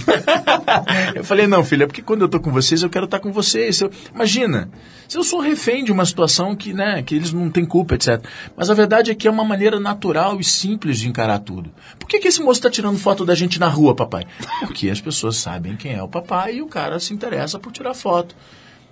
[1.14, 3.32] eu falei, não, filha, porque quando eu tô com vocês, eu quero estar tá com
[3.32, 3.82] vocês.
[3.82, 4.70] Eu, imagina,
[5.08, 8.24] se eu sou refém de uma situação que, né, que eles não têm culpa, etc.
[8.56, 11.72] Mas a verdade é que é uma maneira natural e simples de encarar tudo.
[12.00, 14.26] Por que, que esse moço está tirando foto da gente na rua, papai?
[14.60, 17.94] Porque as pessoas sabem quem é o papai e o cara se interessa por tirar
[17.94, 18.36] foto.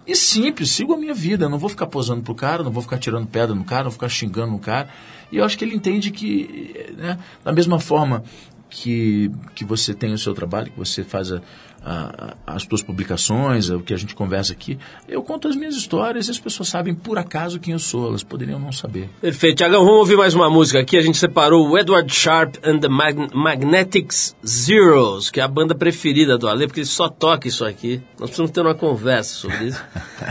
[0.06, 1.45] E simples, sigo a minha vida.
[1.45, 3.91] Eu não vou ficar posando pro cara, não vou ficar tirando pedra no cara, não
[3.91, 4.89] vou ficar xingando no cara.
[5.32, 8.24] E eu acho que ele entende que, né, da mesma forma
[8.71, 11.41] que, que você tem o seu trabalho, que você faz a,
[11.84, 14.79] a, as suas publicações, o que a gente conversa aqui,
[15.10, 18.23] eu conto as minhas histórias e as pessoas sabem por acaso quem eu sou, elas
[18.23, 19.10] poderiam não saber.
[19.19, 19.57] Perfeito.
[19.57, 20.95] Tiagão, vamos ouvir mais uma música aqui.
[20.95, 25.75] A gente separou o Edward Sharp and the Mag Magnetics Zeros, que é a banda
[25.75, 28.01] preferida do Ale, porque ele só toca isso aqui.
[28.17, 29.84] Nós precisamos ter uma conversa sobre isso.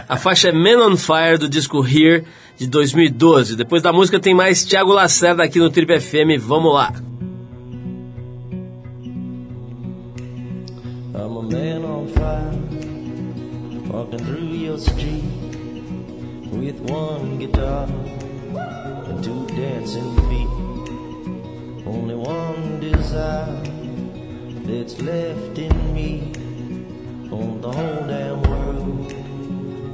[0.09, 2.25] a faixa é Men on Fire do disco Here
[2.57, 3.55] de 2012.
[3.55, 6.41] Depois da música tem mais Thiago Lacerda aqui no Trip FM.
[6.41, 6.91] Vamos lá.
[16.83, 17.87] One guitar
[19.07, 20.49] and two dancing feet.
[21.87, 23.63] Only one desire
[24.65, 26.33] that's left in me
[27.31, 29.11] on the whole damn world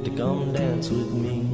[0.05, 1.46] to come dance with me.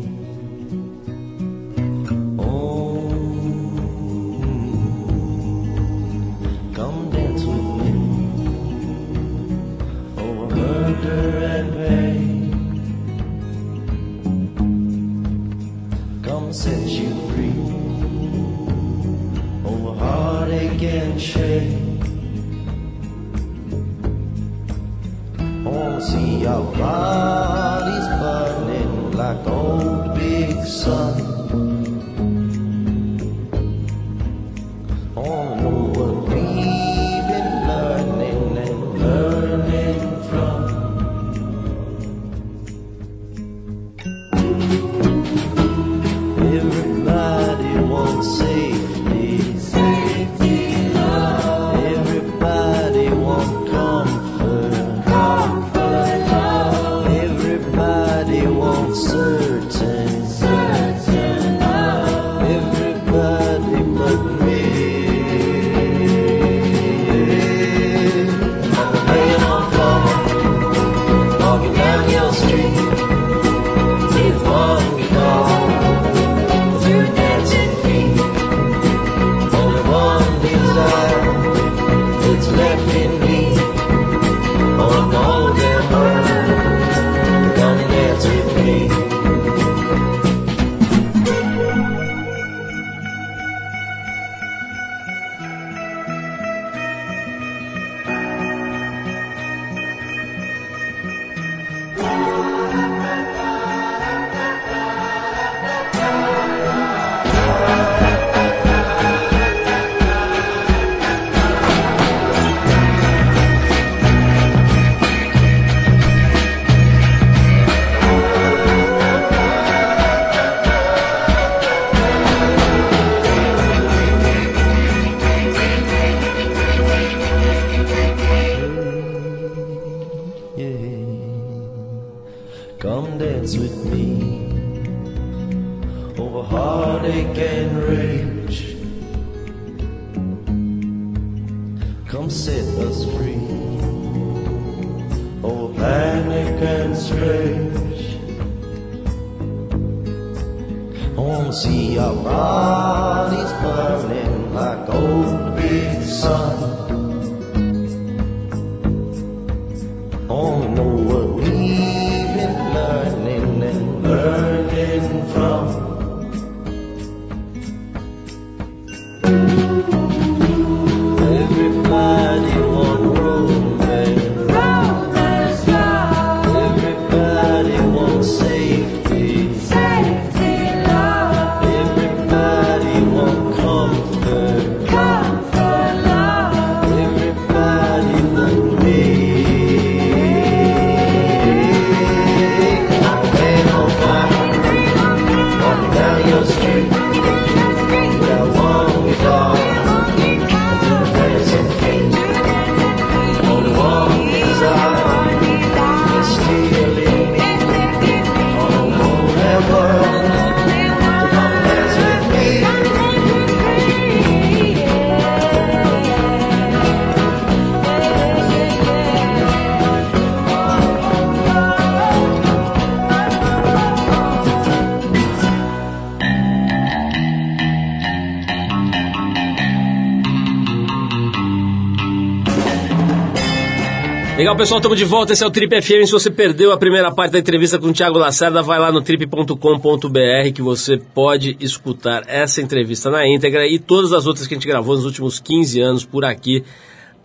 [234.53, 235.33] Legal, pessoal, estamos de volta.
[235.33, 236.05] Esse é o Trip FM.
[236.05, 239.01] Se você perdeu a primeira parte da entrevista com o Thiago Lacerda, vai lá no
[239.01, 244.57] trip.com.br que você pode escutar essa entrevista na íntegra e todas as outras que a
[244.57, 246.63] gente gravou nos últimos 15 anos por aqui,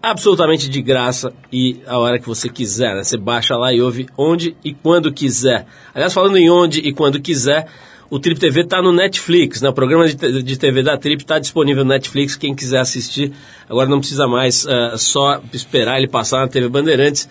[0.03, 2.95] absolutamente de graça e a hora que você quiser.
[2.95, 3.05] Né?
[3.05, 5.67] Você baixa lá e ouve onde e quando quiser.
[5.95, 7.67] Aliás, falando em onde e quando quiser,
[8.11, 9.69] o Trip TV está no Netflix, né?
[9.69, 12.37] O programa de, de TV da Trip está disponível no Netflix.
[12.37, 13.33] Quem quiser assistir,
[13.69, 17.29] agora não precisa mais eh, só esperar ele passar na TV Bandeirantes.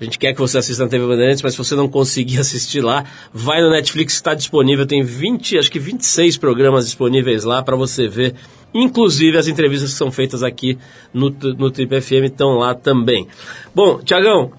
[0.00, 2.80] A gente quer que você assista na TV Bandeirantes, mas se você não conseguir assistir
[2.80, 4.84] lá, vai no Netflix, está disponível.
[4.84, 8.34] Tem 20, acho que 26 programas disponíveis lá para você ver.
[8.74, 10.76] Inclusive as entrevistas que são feitas aqui
[11.14, 13.26] no, no Trip FM estão lá também.
[13.74, 14.52] Bom, Tiagão,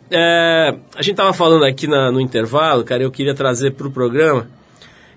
[0.95, 4.47] a gente estava falando aqui na- no intervalo, cara, eu queria trazer para o programa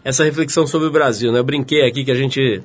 [0.05, 1.39] essa reflexão sobre o Brasil, né?
[1.39, 2.63] Eu brinquei aqui que a gente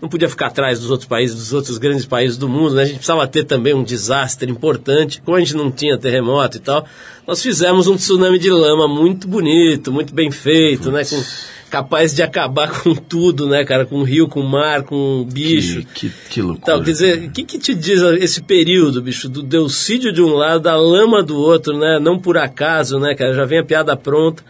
[0.00, 2.82] não podia ficar atrás dos outros países, dos outros grandes países do mundo, né?
[2.82, 5.20] A gente precisava ter também um desastre importante.
[5.24, 6.86] Como a gente não tinha terremoto e tal,
[7.26, 11.04] nós fizemos um tsunami de lama muito bonito, muito bem feito, né?
[11.04, 11.20] Com,
[11.68, 13.84] capaz de acabar com tudo, né, cara?
[13.84, 15.80] Com rio, com mar, com bicho.
[15.94, 16.62] Que, que, que loucura.
[16.62, 20.32] Então, quer dizer, o que, que te diz esse período, bicho, do deucídio de um
[20.32, 21.98] lado, da lama do outro, né?
[22.00, 23.34] Não por acaso, né, cara?
[23.34, 24.44] Já vem a piada pronta.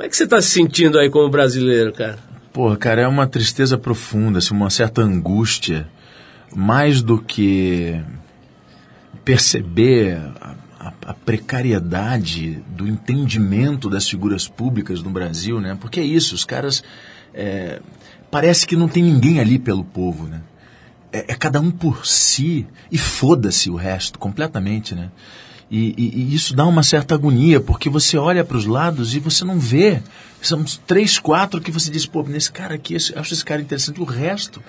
[0.00, 2.18] Como é que você está se sentindo aí como brasileiro, cara?
[2.54, 5.86] Porra, cara, é uma tristeza profunda, assim, uma certa angústia.
[6.56, 8.00] Mais do que
[9.22, 10.54] perceber a,
[10.88, 15.76] a- a precariedade do entendimento das figuras públicas no Brasil, né?
[15.78, 16.82] Porque é isso, os caras.
[17.34, 17.80] é,
[18.30, 20.40] parece que não tem ninguém ali pelo povo, né?
[21.12, 25.10] É, é cada um por si e foda-se o resto completamente, né?
[25.70, 29.20] E, e- e isso dá uma certa agonia, porque você olha para os lados e
[29.20, 30.02] você não vê.
[30.42, 34.00] São três, quatro que você diz, pô, nesse cara aqui, esse- acho esse cara interessante.
[34.00, 34.60] O resto,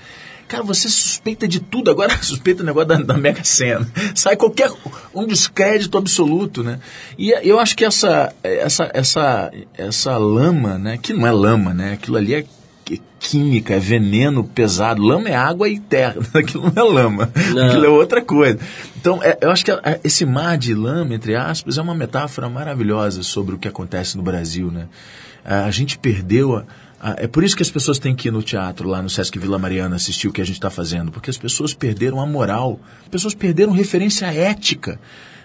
[0.48, 1.90] cara, você suspeita de tudo.
[1.90, 3.90] Agora suspeita o negócio da, da Mega Sena.
[4.14, 4.72] Sai qualquer
[5.16, 6.80] um descrédito absoluto, né?
[7.18, 10.98] E eu acho que essa, essa, essa, essa lama, né?
[11.02, 11.94] Que não é lama, né?
[11.94, 12.46] Aquilo ali é
[12.98, 15.02] qui- química, é veneno pesado.
[15.02, 16.18] Lama é água e terra.
[16.34, 17.32] Aquilo não é lama.
[17.54, 17.68] Não.
[17.68, 18.60] Aquilo é outra coisa.
[19.00, 22.50] Então, é- eu acho que a- esse mar de lama, entre aspas, é uma metáfora
[22.50, 24.88] maravilhosa sobre o que acontece no Brasil, né?
[25.46, 26.64] A, a gente perdeu a,
[27.00, 29.38] a- é por isso que as pessoas têm que ir no teatro, lá no Sesc
[29.40, 32.80] Vila Mariana, assistir o que a gente está fazendo, porque as pessoas perderam a moral,
[33.04, 35.00] as pessoas perderam referência ética.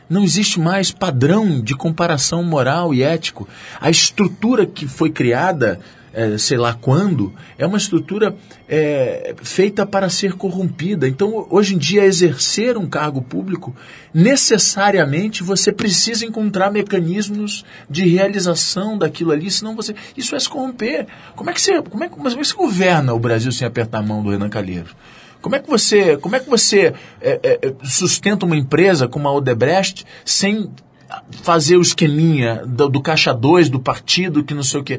[0.09, 3.49] Não existe mais padrão de comparação moral e ético.
[3.81, 5.81] A estrutura que foi criada,
[6.17, 8.35] eh, sei lá quando, é uma estrutura
[8.67, 11.07] eh, feita para ser corrompida.
[11.07, 13.77] Então, hoje em dia, exercer um cargo público,
[14.15, 19.95] necessariamente você precisa encontrar mecanismos de realização daquilo ali, senão você.
[20.17, 21.07] Isso é se corromper.
[21.35, 23.99] Como é que você, como é, como é que você governa o Brasil sem apertar
[23.99, 24.97] a mão do Renan Calheiros?
[25.43, 29.29] Como é que você, como é que você é, é, é, sustenta uma empresa como
[29.29, 30.71] a Odebrecht sem
[31.43, 34.99] fazer o esqueminha do, do caixa 2, do partido, que não sei o quê?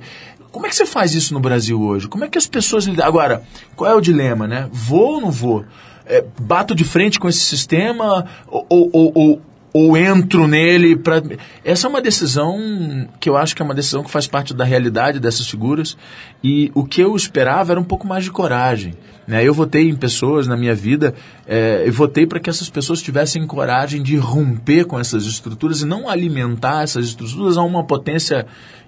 [0.51, 2.07] Como é que você faz isso no Brasil hoje?
[2.07, 3.05] Como é que as pessoas lidam?
[3.05, 3.43] Agora,
[3.75, 4.67] qual é o dilema, né?
[4.71, 5.65] Vou ou não vou?
[6.05, 9.41] É, bato de frente com esse sistema ou, ou, ou,
[9.73, 11.21] ou- entro nele para
[11.63, 14.63] essa é uma decisão que eu acho que é uma decisão que faz parte da
[14.63, 15.95] realidade dessas figuras
[16.43, 18.95] e o que eu esperava era um pouco mais de coragem
[19.27, 19.43] né?
[19.43, 21.13] eu votei em pessoas na minha vida
[21.45, 25.85] é, eu votei para que essas pessoas tivessem coragem de romper com essas estruturas e
[25.85, 28.47] não alimentar essas estruturas a uma potência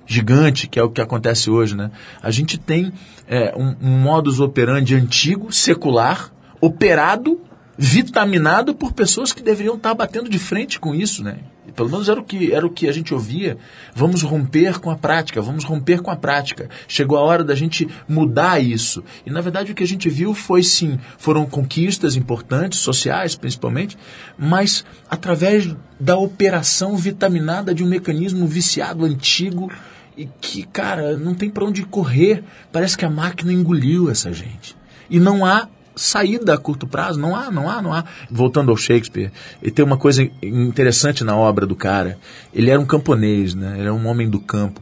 [0.10, 1.92] gigante, que é o que acontece hoje, né?
[2.22, 2.92] A gente tem
[3.28, 7.40] é, um, um modus operandi antigo, secular, operado,
[7.78, 11.38] vitaminado por pessoas que deveriam estar batendo de frente com isso, né?
[11.76, 13.58] Pelo menos era o que era o que a gente ouvia.
[13.94, 16.68] Vamos romper com a prática, vamos romper com a prática.
[16.88, 19.04] Chegou a hora da gente mudar isso.
[19.26, 23.96] E na verdade o que a gente viu foi sim, foram conquistas importantes, sociais principalmente,
[24.38, 29.72] mas através da operação vitaminada de um mecanismo viciado antigo
[30.20, 32.44] e que, cara, não tem para onde correr.
[32.74, 34.76] Parece que a máquina engoliu essa gente.
[35.10, 38.04] E não há saída a curto prazo, não há, não há, não há.
[38.30, 42.18] Voltando ao Shakespeare, ele tem uma coisa interessante na obra do cara.
[42.54, 43.76] Ele era um camponês, né?
[43.76, 44.82] Ele era um homem do campo.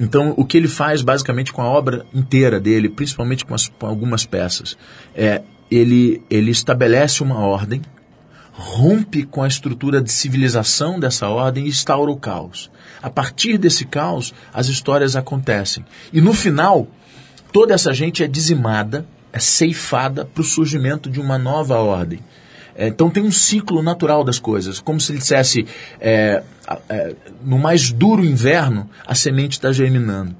[0.00, 3.86] Então, o que ele faz basicamente com a obra inteira dele, principalmente com, as, com
[3.86, 4.76] algumas peças,
[5.14, 7.82] é ele, ele estabelece uma ordem,
[8.50, 12.68] rompe com a estrutura de civilização dessa ordem e instaura o caos.
[13.02, 15.84] A partir desse caos, as histórias acontecem.
[16.12, 16.86] E no final,
[17.52, 22.20] toda essa gente é dizimada, é ceifada para o surgimento de uma nova ordem.
[22.74, 25.66] É, então tem um ciclo natural das coisas, como se ele dissesse,
[26.00, 26.42] é,
[26.88, 30.34] é, no mais duro inverno, a semente está germinando.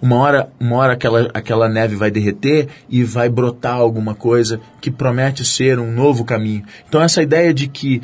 [0.00, 4.92] Uma hora, uma hora aquela, aquela neve vai derreter e vai brotar alguma coisa que
[4.92, 6.62] promete ser um novo caminho.
[6.88, 8.00] Então essa ideia de que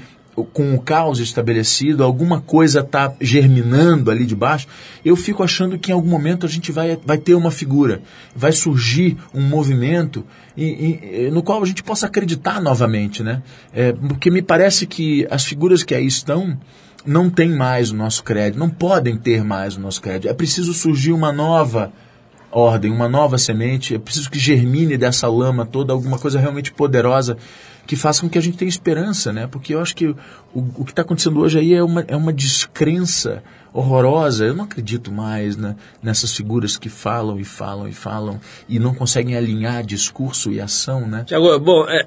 [0.52, 4.66] com o caos estabelecido, alguma coisa está germinando ali de baixo,
[5.04, 8.02] eu fico achando que em algum momento a gente vai, vai ter uma figura,
[8.34, 10.24] vai surgir um movimento
[10.56, 13.42] e, e, no qual a gente possa acreditar novamente, né?
[13.72, 16.58] É, porque me parece que as figuras que aí estão
[17.06, 20.28] não têm mais o nosso crédito, não podem ter mais o nosso crédito.
[20.28, 21.92] É preciso surgir uma nova
[22.50, 27.36] ordem, uma nova semente, é preciso que germine dessa lama toda alguma coisa realmente poderosa
[27.86, 29.46] que faça com que a gente tenha esperança, né?
[29.46, 30.16] Porque eu acho que o,
[30.54, 34.46] o que está acontecendo hoje aí é uma, é uma descrença horrorosa.
[34.46, 38.94] Eu não acredito mais né, nessas figuras que falam e falam e falam e não
[38.94, 41.24] conseguem alinhar discurso e ação, né?
[41.24, 42.06] Tiago, bom, é,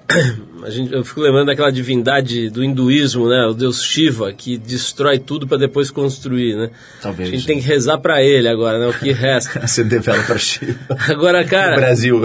[0.68, 3.46] a gente, eu fico lembrando daquela divindade do hinduísmo, né?
[3.46, 6.70] O deus Shiva, que destrói tudo para depois construir, né?
[7.02, 7.30] Talvez.
[7.30, 8.88] A gente tem que rezar para ele agora, né?
[8.88, 9.60] O que resta.
[9.64, 10.78] Acender vela para Shiva.
[11.08, 11.78] Agora, cara...
[11.78, 12.22] Brasil.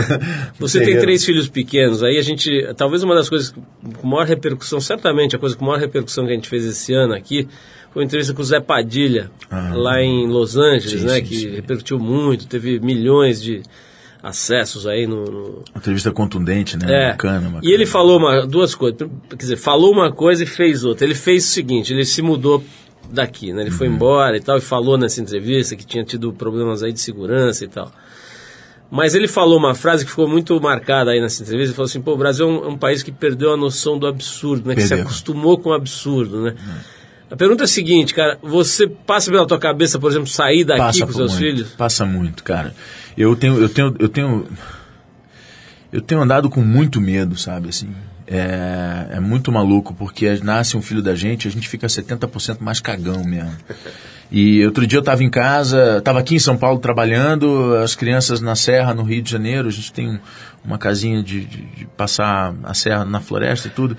[0.58, 2.50] Você tem três filhos pequenos, aí a gente...
[2.76, 3.54] Talvez uma das coisas
[4.00, 7.14] com maior repercussão, certamente a coisa com maior repercussão que a gente fez esse ano
[7.14, 7.46] aqui
[7.92, 11.16] foi uma entrevista com o Zé Padilha, ah, lá em Los Angeles, sim, né?
[11.16, 11.50] sim, que sim.
[11.50, 13.62] repercutiu muito, teve milhões de
[14.22, 15.24] acessos aí no.
[15.24, 15.44] no...
[15.70, 16.86] Uma entrevista contundente, né?
[16.88, 17.10] É.
[17.10, 17.60] Bacana, bacana.
[17.62, 18.98] E ele falou uma, duas coisas.
[19.28, 21.04] Quer dizer, falou uma coisa e fez outra.
[21.04, 22.62] Ele fez o seguinte: ele se mudou
[23.10, 23.62] daqui, né?
[23.62, 27.00] Ele foi embora e tal, e falou nessa entrevista que tinha tido problemas aí de
[27.00, 27.92] segurança e tal.
[28.90, 31.70] Mas ele falou uma frase que ficou muito marcada aí nessa entrevista.
[31.70, 33.98] Ele falou assim: pô, o Brasil é um, é um país que perdeu a noção
[33.98, 34.74] do absurdo, né?
[34.74, 35.06] Que se Perdeu.
[35.06, 36.54] acostumou com o absurdo, né?
[37.32, 40.80] A pergunta é a seguinte, cara: você passa pela tua cabeça, por exemplo, sair daqui
[40.80, 41.68] passa com seus muito, filhos?
[41.70, 42.74] Passa muito, cara.
[43.16, 44.46] Eu tenho, eu tenho, eu tenho,
[45.90, 47.88] eu tenho andado com muito medo, sabe, assim.
[48.26, 52.80] É, é muito maluco, porque nasce um filho da gente, a gente fica 70% mais
[52.80, 53.52] cagão mesmo.
[54.30, 58.40] E outro dia eu estava em casa, estava aqui em São Paulo trabalhando, as crianças
[58.40, 60.18] na Serra, no Rio de Janeiro, a gente tem um-
[60.64, 63.96] uma casinha de, de- de passar a serra na floresta e tudo.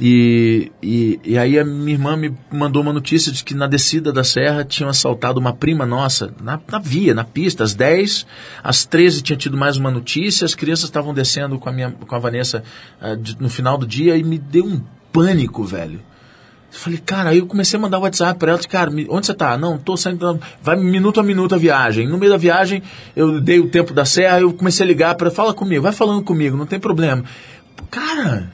[0.00, 4.12] E, e, e aí a minha irmã me mandou uma notícia de que na descida
[4.12, 8.26] da serra tinham assaltado uma prima nossa, na, na via, na pista, às 10,
[8.62, 12.14] às 13 tinha tido mais uma notícia, as crianças estavam descendo com a, minha, com
[12.14, 12.62] a Vanessa
[13.00, 16.00] ah, de- no final do dia e me deu um pânico, velho.
[16.76, 19.56] Eu falei, cara, aí eu comecei a mandar WhatsApp pra ela, cara, onde você tá?
[19.56, 22.06] Não, tô saindo, vai minuto a minuto a viagem.
[22.06, 22.82] No meio da viagem,
[23.16, 26.22] eu dei o tempo da serra, eu comecei a ligar para fala comigo, vai falando
[26.22, 27.24] comigo, não tem problema.
[27.90, 28.52] Cara,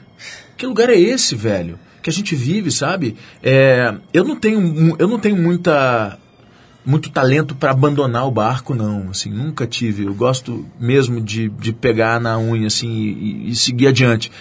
[0.55, 1.77] que lugar é esse, velho?
[2.01, 3.17] Que a gente vive, sabe?
[3.43, 6.17] É, eu não tenho, eu não tenho muita
[6.85, 9.09] muito talento para abandonar o barco, não.
[9.09, 10.03] Assim, nunca tive.
[10.03, 14.31] Eu gosto mesmo de, de pegar na unha assim e, e seguir adiante.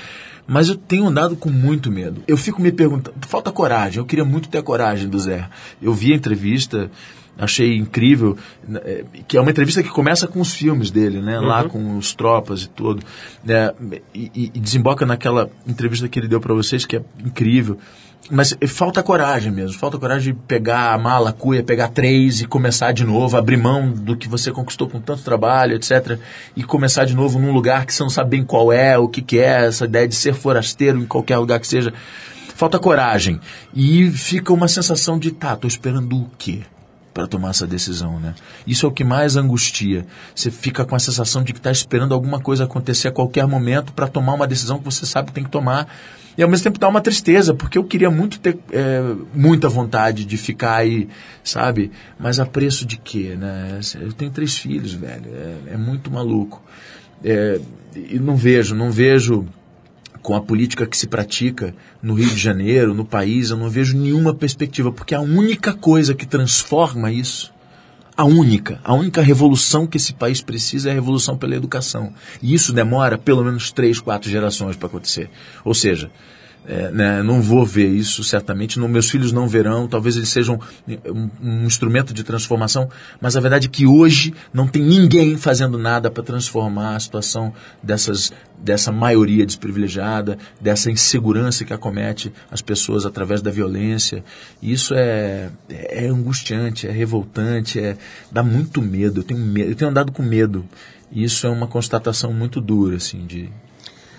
[0.53, 2.23] Mas eu tenho andado com muito medo.
[2.29, 3.99] Eu fico me perguntando, falta coragem.
[3.99, 5.49] Eu queria muito ter a coragem do Zé.
[5.81, 6.91] Eu vi a entrevista,
[7.39, 8.37] achei incrível,
[8.69, 11.41] né, é, que é uma entrevista que começa com os filmes dele, né?
[11.41, 13.03] Lá com os tropas e tudo.
[13.43, 13.71] né,
[14.15, 17.79] e, e- e desemboca naquela entrevista que ele deu para vocês, que é incrível.
[18.31, 22.41] Mas eh, falta coragem mesmo, falta coragem de pegar a mala, a cuia, pegar três
[22.41, 26.19] e começar de novo, abrir mão do que você conquistou com tanto trabalho, etc.
[26.57, 29.23] E começar de novo num lugar que você não sabe bem qual é, o que,
[29.23, 31.93] que é, essa ideia de ser forasteiro em qualquer lugar que seja.
[32.55, 33.41] Falta coragem.
[33.75, 36.63] E fica uma sensação de, tá, tô esperando o quê?
[37.13, 38.35] para tomar essa decisão, né?
[38.67, 40.07] Isso é o que mais angustia.
[40.35, 43.93] Você fica com a sensação de que está esperando alguma coisa acontecer a qualquer momento
[43.93, 45.89] para tomar uma decisão que você sabe que tem que tomar.
[46.37, 49.03] E ao mesmo tempo dá uma tristeza, porque eu queria muito ter é,
[49.35, 51.09] muita vontade de ficar aí,
[51.45, 51.91] sabe?
[52.19, 53.81] Mas a preço de quê, né?
[54.01, 55.27] Eu tenho três filhos, velho.
[55.27, 56.63] É, é muito maluco.
[57.23, 57.61] É,
[57.95, 59.47] e não vejo, não vejo
[60.23, 63.99] com a política que se pratica no Rio de Janeiro, no país, eu não vejo
[63.99, 67.53] nenhuma perspectiva, porque a única coisa que transforma isso,
[68.17, 72.13] a única, a única revolução que esse país precisa é a revolução pela educação.
[72.43, 75.31] E isso demora pelo menos três, quatro gerações para acontecer.
[75.65, 76.11] Ou seja,
[76.67, 80.61] é, né, não vou ver isso certamente, não, meus filhos não verão, talvez eles sejam
[81.09, 82.89] um, um, instrumento de transformação,
[83.21, 87.53] mas a verdade é que hoje não tem ninguém fazendo nada para transformar a situação
[87.83, 94.25] dessas, dessa maioria desprivilegiada, dessa insegurança que acomete as pessoas através da violência.
[94.63, 97.97] Isso é, é angustiante, é revoltante, é,
[98.31, 100.65] dá muito medo, eu tenho, medo, eu tenho andado com medo.
[101.11, 103.51] E isso é uma constatação muito dura assim, de,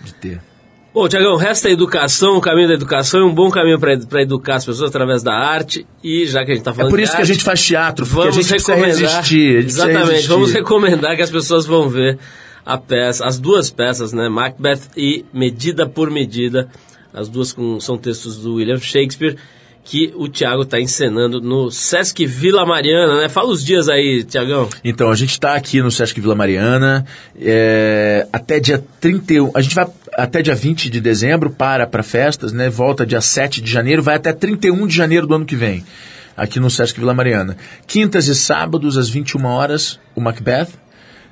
[0.03, 0.52] de ter.
[0.93, 4.55] Bom, Tiagão, resta a educação, o caminho da educação é um bom caminho para educar
[4.57, 5.87] as pessoas através da arte.
[6.03, 7.43] E já que a gente está falando É por isso de que arte, a gente
[7.43, 9.61] faz teatro, porque vamos a gente recomendar, resistir.
[9.61, 10.27] gente Exatamente, resistir.
[10.27, 12.19] vamos recomendar que as pessoas vão ver
[12.63, 14.29] a peça, as duas peças, né?
[14.29, 16.69] Macbeth e Medida por Medida.
[17.11, 19.35] As duas com, são textos do William Shakespeare
[19.83, 23.29] que o Tiago está encenando no Sesc Vila Mariana, né?
[23.29, 24.69] Fala os dias aí, Tiagão.
[24.83, 27.05] Então, a gente está aqui no Sesc Vila Mariana
[27.39, 29.51] é, até dia 31.
[29.53, 32.69] A gente vai até dia 20 de dezembro, para para festas, né?
[32.69, 35.83] Volta dia 7 de janeiro, vai até 31 de janeiro do ano que vem,
[36.37, 37.57] aqui no Sesc Vila Mariana.
[37.85, 40.69] Quintas e sábados, às 21 horas, o Macbeth.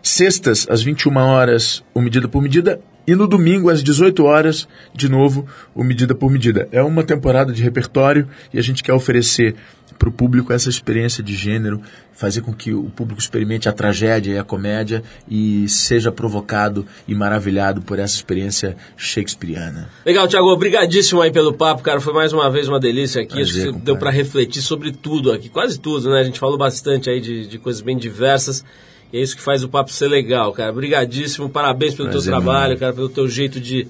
[0.03, 2.81] Sextas, às 21 horas, o Medida por Medida.
[3.07, 6.67] E no domingo, às 18 horas, de novo, o Medida por Medida.
[6.71, 9.55] É uma temporada de repertório e a gente quer oferecer
[10.01, 11.79] para o público essa experiência de gênero,
[12.11, 17.13] fazer com que o público experimente a tragédia e a comédia e seja provocado e
[17.13, 19.89] maravilhado por essa experiência shakespeariana.
[20.03, 22.01] Legal, Tiago, obrigadíssimo aí pelo papo, cara.
[22.01, 23.39] Foi mais uma vez uma delícia aqui.
[23.41, 23.85] Acho Prazer, que compadre.
[23.85, 26.19] deu para refletir sobre tudo aqui, quase tudo, né?
[26.19, 28.65] A gente falou bastante aí de, de coisas bem diversas.
[29.11, 30.71] E é isso que faz o papo ser legal, cara.
[30.71, 32.79] Obrigadíssimo, parabéns pelo Prazer, teu trabalho, meu.
[32.79, 33.87] cara, pelo teu jeito de,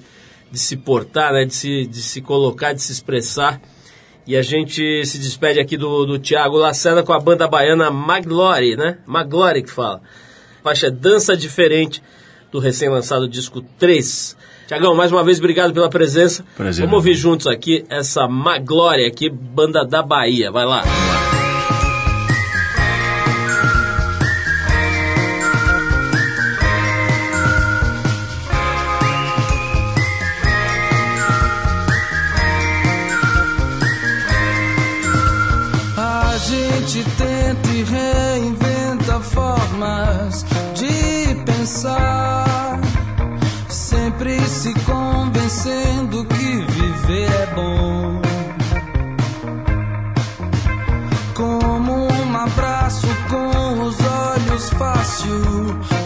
[0.50, 1.44] de se portar, né?
[1.44, 3.60] De se, de se colocar, de se expressar.
[4.26, 8.76] E a gente se despede aqui do, do Tiago Lacerda com a banda baiana Maglore,
[8.76, 8.98] né?
[9.06, 10.00] Maglore que fala.
[10.60, 12.02] A faixa é Dança Diferente
[12.50, 14.36] do recém-lançado disco 3.
[14.68, 16.44] Tiagão, mais uma vez, obrigado pela presença.
[16.56, 20.50] Prazer, Vamos ouvir juntos aqui essa Maglore aqui, banda da Bahia.
[20.50, 20.82] Vai lá.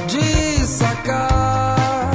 [0.06, 2.10] De sacar,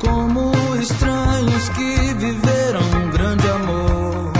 [0.00, 4.32] como estranhos que viveram um grande amor.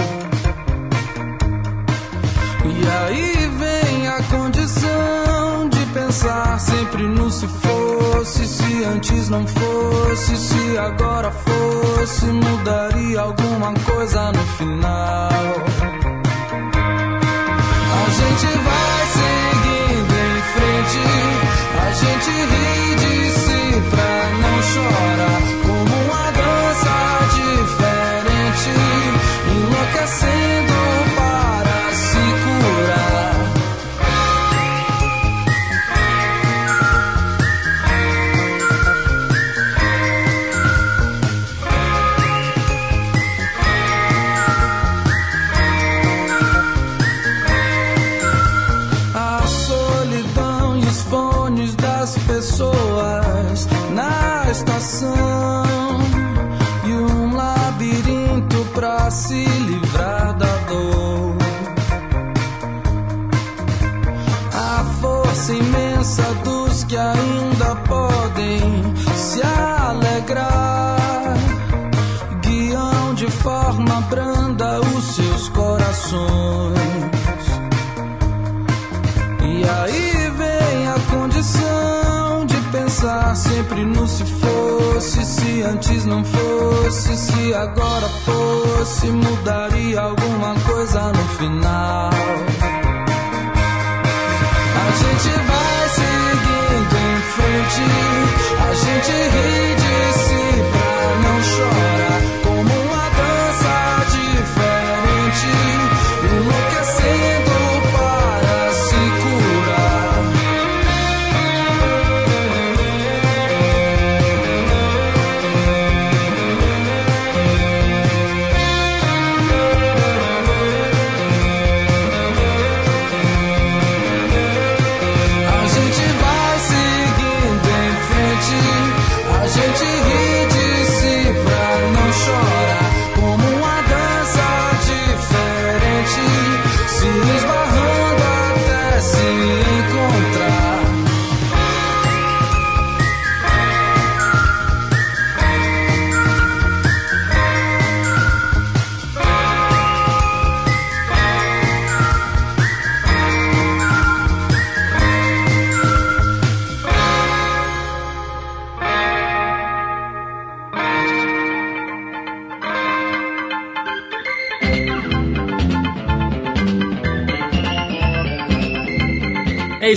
[2.65, 10.37] E aí vem a condição de pensar sempre no se fosse, se antes não fosse,
[10.37, 15.29] se agora fosse, mudaria alguma coisa no final.
[17.91, 19.28] A gente vai frente,
[21.77, 22.88] a gente ri